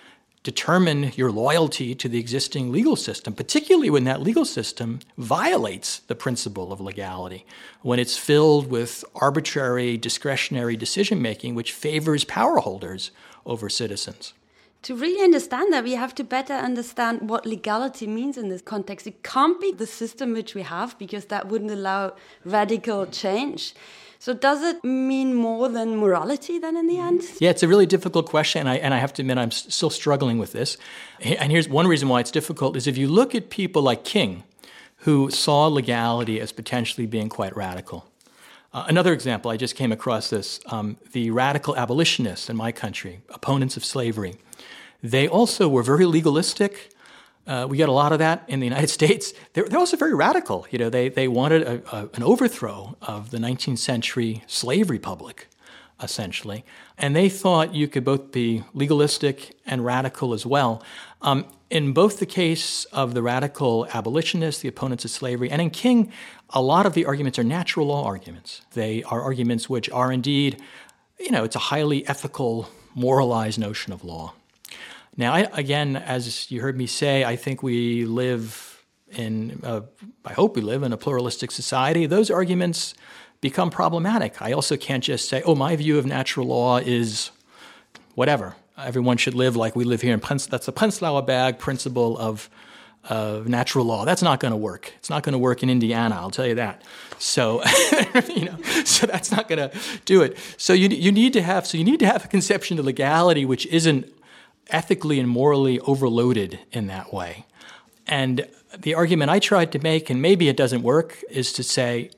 determine 0.47 1.11
your 1.17 1.29
loyalty 1.29 1.93
to 1.93 2.07
the 2.07 2.19
existing 2.19 2.71
legal 2.71 2.95
system, 2.95 3.33
particularly 3.33 3.89
when 3.89 4.05
that 4.05 4.21
legal 4.21 4.45
system 4.45 4.99
violates 5.17 5.99
the 6.07 6.15
principle 6.15 6.71
of 6.71 6.79
legality, 6.79 7.45
when 7.81 7.99
it's 7.99 8.15
filled 8.15 8.67
with 8.71 9.03
arbitrary, 9.13 9.97
discretionary 9.97 10.77
decision 10.77 11.21
making 11.21 11.53
which 11.53 11.73
favors 11.73 12.23
power 12.23 12.59
holders 12.59 13.11
over 13.45 13.67
citizens. 13.67 14.33
To 14.83 14.95
really 14.95 15.21
understand 15.21 15.73
that, 15.73 15.83
we 15.83 15.95
have 15.95 16.15
to 16.15 16.23
better 16.23 16.53
understand 16.53 17.29
what 17.29 17.45
legality 17.45 18.07
means 18.07 18.37
in 18.37 18.47
this 18.47 18.61
context. 18.61 19.05
It 19.05 19.23
can't 19.23 19.59
be 19.59 19.73
the 19.73 19.85
system 20.01 20.31
which 20.31 20.55
we 20.55 20.61
have 20.61 20.97
because 20.97 21.25
that 21.25 21.49
wouldn't 21.49 21.71
allow 21.71 22.13
radical 22.45 23.05
change. 23.05 23.73
So 24.19 24.33
does 24.33 24.63
it 24.63 24.83
mean 24.83 25.33
more 25.33 25.69
than 25.69 25.97
morality 25.97 26.59
then 26.59 26.75
in 26.75 26.87
the 26.87 26.97
end? 26.97 27.23
Yeah, 27.39 27.51
it's 27.51 27.63
a 27.63 27.67
really 27.67 27.85
difficult 27.85 28.25
question, 28.25 28.61
and 28.61 28.69
I, 28.69 28.75
and 28.77 28.93
I 28.93 28.97
have 28.97 29.13
to 29.13 29.21
admit 29.21 29.37
I'm 29.37 29.51
still 29.51 29.89
struggling 29.89 30.39
with 30.39 30.53
this. 30.53 30.77
And 31.21 31.51
here's 31.51 31.69
one 31.69 31.87
reason 31.87 32.09
why 32.09 32.19
it's 32.19 32.31
difficult 32.31 32.75
is 32.75 32.87
if 32.87 32.97
you 32.97 33.07
look 33.07 33.35
at 33.35 33.49
people 33.49 33.81
like 33.81 34.03
King, 34.03 34.43
who 35.01 35.29
saw 35.29 35.67
legality 35.67 36.39
as 36.39 36.51
potentially 36.51 37.05
being 37.05 37.29
quite 37.29 37.55
radical. 37.55 38.09
Uh, 38.73 38.85
another 38.87 39.13
example, 39.13 39.49
I 39.49 39.57
just 39.57 39.75
came 39.75 39.91
across 39.91 40.29
this 40.29 40.59
um, 40.67 40.97
the 41.13 41.31
radical 41.31 41.75
abolitionists 41.75 42.49
in 42.49 42.57
my 42.57 42.71
country, 42.71 43.21
opponents 43.29 43.77
of 43.77 43.85
slavery. 43.85 44.35
They 45.01 45.27
also 45.27 45.69
were 45.69 45.83
very 45.83 46.05
legalistic. 46.05 46.89
Uh, 47.47 47.65
we 47.69 47.77
get 47.77 47.89
a 47.89 47.93
lot 47.93 48.11
of 48.11 48.19
that 48.19 48.43
in 48.47 48.59
the 48.59 48.65
United 48.65 48.89
States. 48.99 49.33
They're, 49.53 49.65
they're 49.65 49.79
also 49.79 49.97
very 49.97 50.13
radical. 50.13 50.67
You 50.69 50.79
know, 50.79 50.89
they, 50.89 51.09
they 51.09 51.27
wanted 51.27 51.63
a, 51.63 51.95
a, 51.95 52.09
an 52.13 52.23
overthrow 52.23 52.97
of 53.01 53.31
the 53.31 53.37
19th 53.37 53.79
century 53.79 54.43
slave 54.47 54.89
republic. 54.89 55.47
essentially. 56.01 56.63
And 56.97 57.15
they 57.15 57.29
thought 57.29 57.73
you 57.73 57.87
could 57.87 58.03
both 58.03 58.31
be 58.31 58.63
legalistic 58.73 59.57
and 59.65 59.83
radical 59.83 60.33
as 60.33 60.45
well. 60.45 60.83
Um, 61.21 61.45
in 61.69 61.93
both 61.93 62.19
the 62.19 62.25
case 62.25 62.85
of 62.85 63.13
the 63.13 63.21
radical 63.21 63.87
abolitionists, 63.93 64.61
the 64.61 64.67
opponents 64.67 65.03
of 65.05 65.11
slavery, 65.11 65.49
and 65.49 65.61
in 65.61 65.69
King, 65.69 66.11
a 66.51 66.61
lot 66.61 66.85
of 66.85 66.93
the 66.93 67.05
arguments 67.05 67.37
are 67.37 67.43
natural 67.43 67.87
law 67.87 68.05
arguments. 68.05 68.61
They 68.73 69.03
are 69.03 69.21
arguments 69.21 69.69
which 69.69 69.89
are 69.89 70.11
indeed, 70.11 70.61
you 71.19 71.31
know, 71.31 71.43
it's 71.43 71.55
a 71.55 71.59
highly 71.59 72.07
ethical, 72.07 72.69
moralized 72.95 73.59
notion 73.59 73.91
of 73.91 74.03
law. 74.03 74.33
Now, 75.17 75.33
I, 75.33 75.47
again, 75.53 75.95
as 75.95 76.49
you 76.51 76.61
heard 76.61 76.77
me 76.77 76.85
say, 76.85 77.23
I 77.23 77.35
think 77.35 77.63
we 77.63 78.05
live 78.05 78.85
in, 79.09 79.59
uh, 79.63 79.81
I 80.23 80.33
hope 80.33 80.55
we 80.55 80.61
live 80.61 80.83
in 80.83 80.93
a 80.93 80.97
pluralistic 80.97 81.49
society. 81.49 82.05
Those 82.05 82.29
arguments 82.29 82.93
become 83.41 83.71
problematic. 83.71 84.41
I 84.41 84.51
also 84.51 84.77
can't 84.77 85.03
just 85.03 85.27
say, 85.27 85.41
oh, 85.43 85.55
my 85.55 85.75
view 85.75 85.97
of 85.97 86.05
natural 86.05 86.45
law 86.45 86.77
is 86.77 87.31
whatever. 88.13 88.55
Everyone 88.77 89.17
should 89.17 89.33
live 89.33 89.55
like 89.55 89.75
we 89.75 89.85
live 89.85 90.01
here 90.01 90.13
in 90.13 90.19
Prince. 90.19 90.45
That's 90.45 90.67
the 90.67 90.73
Prenzlauer 90.73 91.25
Berg 91.25 91.57
principle 91.57 92.15
of, 92.19 92.47
of 93.09 93.47
natural 93.47 93.85
law. 93.85 94.05
That's 94.05 94.21
not 94.21 94.39
going 94.39 94.51
to 94.51 94.57
work. 94.57 94.93
It's 94.97 95.09
not 95.09 95.23
going 95.23 95.33
to 95.33 95.39
work 95.39 95.63
in 95.63 95.69
Indiana. 95.71 96.15
I'll 96.15 96.29
tell 96.29 96.45
you 96.45 96.55
that. 96.55 96.83
So, 97.17 97.63
you 98.35 98.45
know, 98.45 98.57
so 98.85 99.07
that's 99.07 99.31
not 99.31 99.47
going 99.47 99.69
to 99.69 99.75
do 100.05 100.21
it. 100.21 100.37
So 100.57 100.73
you 100.73 100.89
you 100.89 101.11
need 101.11 101.33
to 101.33 101.41
have 101.41 101.65
so 101.65 101.75
you 101.79 101.83
need 101.83 101.99
to 102.01 102.05
have 102.05 102.25
a 102.25 102.27
conception 102.27 102.77
of 102.77 102.85
legality 102.85 103.45
which 103.45 103.65
isn't 103.67 104.13
ethically 104.69 105.19
and 105.19 105.29
morally 105.29 105.79
overloaded 105.81 106.59
in 106.71 106.87
that 106.87 107.13
way. 107.13 107.45
And 108.05 108.47
the 108.77 108.93
argument 108.93 109.31
I 109.31 109.39
tried 109.39 109.71
to 109.73 109.79
make, 109.79 110.09
and 110.09 110.21
maybe 110.21 110.49
it 110.49 110.57
doesn't 110.57 110.83
work, 110.83 111.23
is 111.29 111.53
to 111.53 111.63
say 111.63 112.11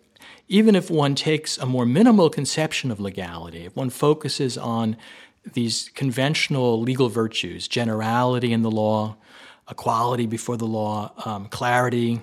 even 0.48 0.76
if 0.76 0.90
one 0.90 1.16
takes 1.16 1.58
a 1.58 1.66
more 1.66 1.86
minimal 1.86 2.30
conception 2.30 2.90
of 2.92 3.00
legality, 3.00 3.66
if 3.66 3.76
one 3.76 3.90
focuses 3.90 4.58
on 4.58 4.98
these 5.54 5.90
conventional 5.94 6.82
legal 6.82 7.08
virtues, 7.08 7.68
generality 7.68 8.52
in 8.52 8.64
the 8.64 8.72
law, 8.72 9.16
equality 9.70 10.26
before 10.26 10.58
the 10.58 10.66
law, 10.66 11.12
um, 11.26 11.48
clarity, 11.48 12.22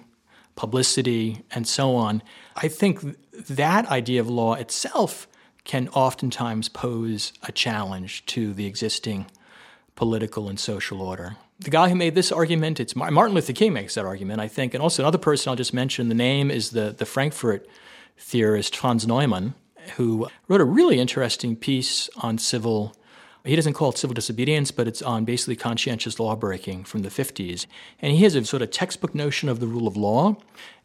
publicity, 0.57 1.43
and 1.53 1.67
so 1.67 1.95
on, 1.95 2.21
I 2.57 2.69
think 2.69 3.01
that 3.33 3.87
idea 3.87 4.21
of 4.21 4.29
law 4.29 4.55
itself 4.55 5.29
can 5.65 5.89
oftentimes 5.89 6.69
pose 6.69 7.33
a 7.43 7.53
challenge 7.53 8.27
to 8.27 8.53
the 8.53 8.67
existing 8.67 9.27
political 9.97 10.49
and 10.49 10.61
social 10.61 11.03
order. 11.03 11.37
The 11.59 11.71
guy 11.71 11.89
who 11.89 11.95
made 11.95 12.15
this 12.15 12.31
argument, 12.31 12.79
it's 12.79 12.95
Martin 12.95 13.35
Luther 13.35 13.55
King 13.55 13.73
makes 13.73 13.95
that 13.95 14.05
argument, 14.05 14.41
I 14.41 14.49
think, 14.49 14.75
and 14.75 14.83
also 14.83 15.03
another 15.03 15.19
person 15.19 15.51
I'll 15.51 15.57
just 15.57 15.75
mention. 15.75 16.09
The 16.09 16.15
name 16.15 16.51
is 16.51 16.71
the 16.71 16.95
the 16.97 17.07
Frankfurt 17.07 17.67
theorist 18.19 18.77
Franz 18.77 19.07
Neumann, 19.07 19.55
who 19.97 20.29
wrote 20.49 20.61
a 20.61 20.65
really 20.65 20.99
interesting 21.01 21.57
piece 21.57 22.09
on 22.17 22.39
civil. 22.39 22.95
He 23.45 23.57
doesn't 23.57 23.75
call 23.75 23.91
it 23.91 23.99
civil 23.99 24.15
disobedience, 24.15 24.71
but 24.71 24.89
it's 24.89 25.03
on 25.03 25.25
basically 25.25 25.57
conscientious 25.57 26.19
lawbreaking 26.19 26.85
from 26.85 27.03
the 27.03 27.11
50s. 27.11 27.67
And 28.01 28.13
he 28.13 28.25
has 28.25 28.35
a 28.35 28.45
sort 28.45 28.63
of 28.63 28.71
textbook 28.73 29.15
notion 29.15 29.49
of 29.49 29.61
the 29.61 29.69
rule 29.69 29.87
of 29.87 29.97
law. 29.97 30.37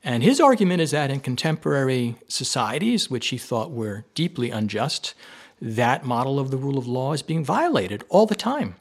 And 0.04 0.21
his 0.21 0.39
argument 0.39 0.80
is 0.82 0.91
that 0.91 1.10
in 1.10 1.21
contemporary 1.21 2.17
societies, 2.28 3.10
which 3.10 3.30
he 3.30 3.38
thought 3.39 3.71
were 3.71 4.06
deeply 4.13 4.52
unjust, 4.52 5.15
that 5.60 6.06
model 6.06 6.39
of 6.39 6.52
the 6.52 6.58
rule 6.58 6.78
of 6.78 6.88
law 6.88 7.13
is 7.13 7.24
being 7.24 7.43
violated 7.43 8.04
all 8.10 8.28
the 8.28 8.36
time. 8.36 8.76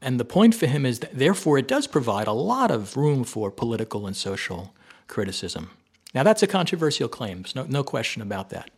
And 0.00 0.20
the 0.20 0.24
point 0.24 0.54
for 0.54 0.66
him 0.66 0.86
is 0.86 1.00
that, 1.00 1.18
therefore, 1.18 1.58
it 1.58 1.68
does 1.68 1.86
provide 1.86 2.28
a 2.28 2.32
lot 2.32 2.70
of 2.70 2.96
room 2.96 3.24
for 3.24 3.50
political 3.50 4.06
and 4.06 4.16
social 4.16 4.72
criticism. 5.08 5.70
Now, 6.14 6.22
that's 6.22 6.42
a 6.42 6.46
controversial 6.46 7.08
claim, 7.08 7.44
no, 7.54 7.64
no 7.64 7.82
question 7.82 8.22
about 8.22 8.50
that. 8.50 8.70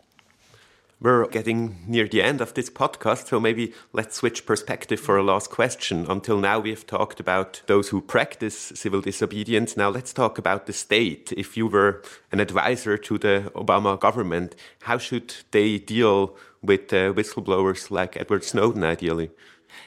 We're 1.03 1.27
getting 1.29 1.77
near 1.87 2.07
the 2.07 2.21
end 2.21 2.43
of 2.43 2.53
this 2.53 2.69
podcast, 2.69 3.29
so 3.29 3.41
maybe 3.41 3.73
let's 3.95 4.17
switch 4.17 4.45
perspective 4.45 5.01
for 5.01 5.17
a 5.17 5.23
last 5.23 5.49
question. 5.49 6.05
Until 6.11 6.39
now, 6.39 6.59
we 6.59 6.69
have 6.71 6.87
talked 6.87 7.21
about 7.21 7.63
those 7.67 7.89
who 7.89 8.03
practice 8.03 8.73
civil 8.75 9.01
disobedience. 9.01 9.79
Now, 9.79 9.89
let's 9.89 10.13
talk 10.13 10.37
about 10.37 10.67
the 10.67 10.75
state. 10.75 11.33
If 11.37 11.57
you 11.57 11.69
were 11.69 12.03
an 12.33 12.41
advisor 12.41 12.99
to 12.99 13.17
the 13.17 13.51
Obama 13.55 13.99
government, 13.99 14.55
how 14.83 14.99
should 14.99 15.37
they 15.53 15.79
deal 15.79 16.37
with 16.61 16.93
uh, 16.93 17.15
whistleblowers 17.15 17.91
like 17.91 18.19
Edward 18.19 18.45
Snowden, 18.45 18.85
ideally? 18.85 19.31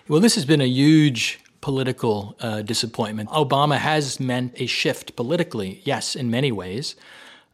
Well, 0.07 0.19
this 0.19 0.35
has 0.35 0.45
been 0.45 0.61
a 0.61 0.67
huge 0.67 1.39
political 1.61 2.35
uh, 2.41 2.61
disappointment. 2.61 3.29
Obama 3.29 3.77
has 3.77 4.19
meant 4.19 4.53
a 4.57 4.65
shift 4.65 5.15
politically, 5.15 5.81
yes, 5.85 6.13
in 6.15 6.29
many 6.29 6.51
ways 6.51 6.95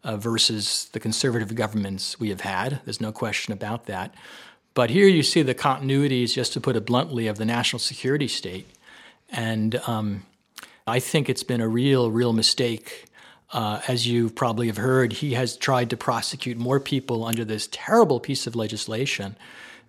uh, 0.04 0.17
versus 0.17 0.89
the 0.93 0.99
conservative 0.99 1.54
governments 1.54 2.19
we 2.19 2.30
have 2.30 2.41
had. 2.41 2.82
There's 2.86 2.99
no 2.99 3.12
question 3.12 3.54
about 3.54 3.86
that. 3.86 4.13
But 4.73 4.89
here 4.89 5.08
you 5.08 5.21
see 5.21 5.41
the 5.41 5.54
continuities, 5.54 6.34
just 6.34 6.54
to 6.54 6.62
put 6.62 6.75
it 6.75 6.86
bluntly, 6.86 7.28
of 7.28 7.38
the 7.38 7.45
national 7.45 7.80
security 7.80 8.28
state. 8.28 8.67
And 9.30 9.75
um, 9.88 10.25
I 10.88 10.99
think 10.99 11.30
it's 11.30 11.43
been 11.43 11.62
a 11.62 11.67
real, 11.67 12.10
real 12.10 12.34
mistake. 12.34 13.06
Uh, 13.52 13.82
as 13.88 14.08
you 14.08 14.30
probably 14.30 14.67
have 14.67 14.78
heard, 14.78 15.13
he 15.13 15.34
has 15.34 15.58
tried 15.58 15.89
to 15.89 15.97
prosecute 15.97 16.58
more 16.58 16.80
people 16.80 17.25
under 17.25 17.43
this 17.43 17.67
terrible 17.71 18.19
piece 18.19 18.47
of 18.47 18.56
legislation 18.56 19.36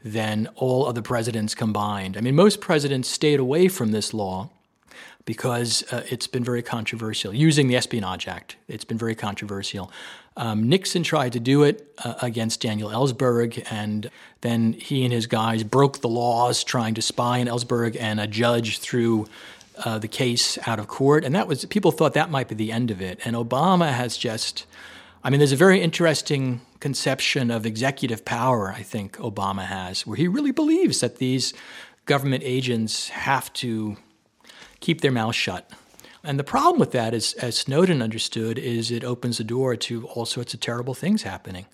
than 0.04 0.48
all 0.56 0.86
other 0.86 1.02
presidents 1.02 1.54
combined. 1.54 2.16
I 2.16 2.20
mean, 2.20 2.34
most 2.34 2.60
presidents 2.60 3.08
stayed 3.08 3.40
away 3.40 3.68
from 3.68 3.92
this 3.92 4.14
law 4.14 4.50
because 5.24 5.84
uh, 5.92 6.02
it's 6.10 6.26
been 6.26 6.44
very 6.44 6.62
controversial. 6.62 7.34
Using 7.34 7.68
the 7.68 7.76
Espionage 7.76 8.26
Act, 8.26 8.56
it's 8.68 8.84
been 8.84 8.98
very 8.98 9.14
controversial. 9.14 9.92
Um, 10.36 10.68
Nixon 10.68 11.02
tried 11.02 11.32
to 11.34 11.40
do 11.40 11.62
it 11.64 11.92
uh, 12.02 12.14
against 12.22 12.62
Daniel 12.62 12.88
Ellsberg, 12.90 13.66
and 13.70 14.10
then 14.40 14.72
he 14.72 15.04
and 15.04 15.12
his 15.12 15.26
guys 15.26 15.62
broke 15.62 16.00
the 16.00 16.08
laws 16.08 16.64
trying 16.64 16.94
to 16.94 17.02
spy 17.02 17.40
on 17.40 17.46
Ellsberg, 17.46 17.96
and 18.00 18.18
a 18.18 18.26
judge 18.26 18.78
threw 18.78 19.28
uh, 19.84 19.98
the 19.98 20.08
case 20.08 20.58
out 20.66 20.78
of 20.78 20.88
court. 20.88 21.24
And 21.24 21.34
that 21.34 21.46
was 21.46 21.64
people 21.66 21.92
thought 21.92 22.14
that 22.14 22.30
might 22.30 22.48
be 22.48 22.54
the 22.54 22.72
end 22.72 22.90
of 22.90 23.00
it. 23.02 23.18
And 23.24 23.36
Obama 23.36 23.92
has 23.92 24.16
just, 24.16 24.66
I 25.22 25.28
mean, 25.28 25.38
there's 25.38 25.52
a 25.52 25.56
very 25.56 25.82
interesting 25.82 26.62
conception 26.80 27.50
of 27.50 27.66
executive 27.66 28.24
power. 28.24 28.72
I 28.72 28.82
think 28.82 29.18
Obama 29.18 29.66
has, 29.66 30.06
where 30.06 30.16
he 30.16 30.26
really 30.28 30.50
believes 30.50 31.00
that 31.00 31.16
these 31.16 31.52
government 32.06 32.42
agents 32.44 33.10
have 33.10 33.52
to 33.54 33.96
keep 34.80 35.02
their 35.02 35.12
mouth 35.12 35.34
shut. 35.34 35.70
And 36.24 36.38
the 36.38 36.44
problem 36.44 36.78
with 36.78 36.92
that, 36.92 37.14
is, 37.14 37.34
as 37.34 37.56
Snowden 37.56 38.02
understood, 38.02 38.58
is 38.58 38.90
it 38.90 39.04
opens 39.04 39.38
the 39.38 39.44
door 39.44 39.76
to 39.76 40.06
all 40.08 40.26
sorts 40.26 40.52
of 40.54 40.60
terrible 40.60 40.94
things 40.94 41.22
happening. 41.22 41.66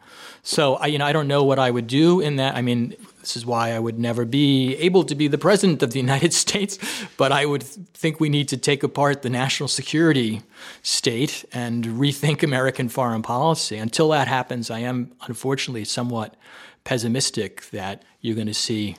So, 0.43 0.75
I, 0.77 0.87
you 0.87 0.99
know, 0.99 1.07
I 1.07 1.13
don't 1.13 1.29
know 1.29 1.43
what 1.43 1.59
I 1.59 1.71
would 1.71 1.87
do 1.87 2.21
in 2.21 2.37
that. 2.37 2.55
I 2.55 2.63
mean, 2.63 2.95
this 3.27 3.37
is 3.37 3.45
why 3.45 3.73
I 3.73 3.81
would 3.81 3.99
never 3.99 4.25
be 4.25 4.77
able 4.77 5.03
to 5.03 5.17
be 5.17 5.27
the 5.27 5.37
president 5.37 5.83
of 5.83 5.91
the 5.91 5.99
United 6.09 6.33
States. 6.33 6.79
But 7.17 7.33
I 7.33 7.45
would 7.45 7.65
think 7.65 8.21
we 8.21 8.29
need 8.29 8.49
to 8.49 8.57
take 8.57 8.85
apart 8.85 9.23
the 9.23 9.31
national 9.31 9.69
security 9.69 10.43
state 10.83 11.45
and 11.53 11.85
rethink 11.85 12.45
American 12.45 12.89
foreign 12.89 13.23
policy. 13.23 13.79
Until 13.79 14.11
that 14.11 14.29
happens, 14.29 14.71
I 14.71 14.79
am 14.79 15.11
unfortunately 15.23 15.85
somewhat 15.85 16.37
pessimistic 16.85 17.69
that 17.71 18.05
you're 18.21 18.37
going 18.37 18.47
to 18.47 18.55
see 18.55 18.97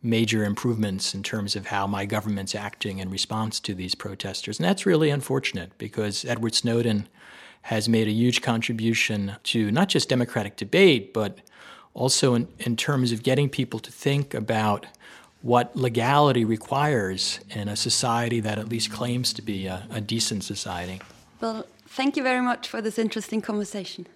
major 0.00 0.44
improvements 0.44 1.12
in 1.12 1.24
terms 1.24 1.56
of 1.56 1.66
how 1.66 1.84
my 1.84 2.06
government's 2.06 2.54
acting 2.54 2.98
in 2.98 3.10
response 3.10 3.58
to 3.58 3.74
these 3.74 3.96
protesters. 3.96 4.60
And 4.60 4.68
that's 4.68 4.86
really 4.86 5.10
unfortunate 5.10 5.72
because 5.78 6.24
Edward 6.24 6.54
Snowden 6.54 7.08
has 7.62 7.88
made 7.88 8.06
a 8.06 8.12
huge 8.12 8.40
contribution 8.40 9.34
to 9.42 9.72
not 9.72 9.88
just 9.88 10.08
democratic 10.08 10.56
debate, 10.56 11.12
but 11.12 11.40
also 11.98 12.34
in, 12.34 12.46
in 12.58 12.76
terms 12.76 13.12
of 13.12 13.22
getting 13.22 13.48
people 13.50 13.80
to 13.80 13.90
think 13.90 14.32
about 14.32 14.86
what 15.42 15.76
legality 15.76 16.44
requires 16.44 17.40
in 17.50 17.68
a 17.68 17.76
society 17.76 18.40
that 18.40 18.58
at 18.58 18.68
least 18.68 18.90
claims 18.92 19.32
to 19.32 19.42
be 19.42 19.66
a, 19.66 19.86
a 19.90 20.00
decent 20.00 20.44
society. 20.44 21.00
Well, 21.40 21.64
thank 21.86 22.16
you 22.16 22.22
very 22.22 22.40
much 22.40 22.68
for 22.68 22.80
this 22.80 22.98
interesting 22.98 23.42
conversation. 23.42 24.06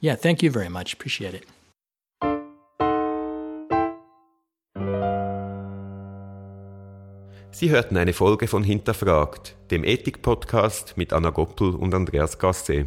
Yeah, 0.00 0.16
thank 0.16 0.42
you 0.42 0.50
very 0.50 0.68
much. 0.68 0.94
Appreciate 0.94 1.34
it. 1.34 1.44
Sie 7.50 7.70
hörten 7.70 7.96
eine 7.96 8.12
Folge 8.12 8.48
von 8.48 8.64
Hinterfragt, 8.64 9.56
dem 9.70 9.82
Ethik-Podcast 9.82 10.98
mit 10.98 11.14
Anna 11.14 11.30
Goppel 11.30 11.74
und 11.74 11.94
Andreas 11.94 12.38
Cassee. 12.38 12.84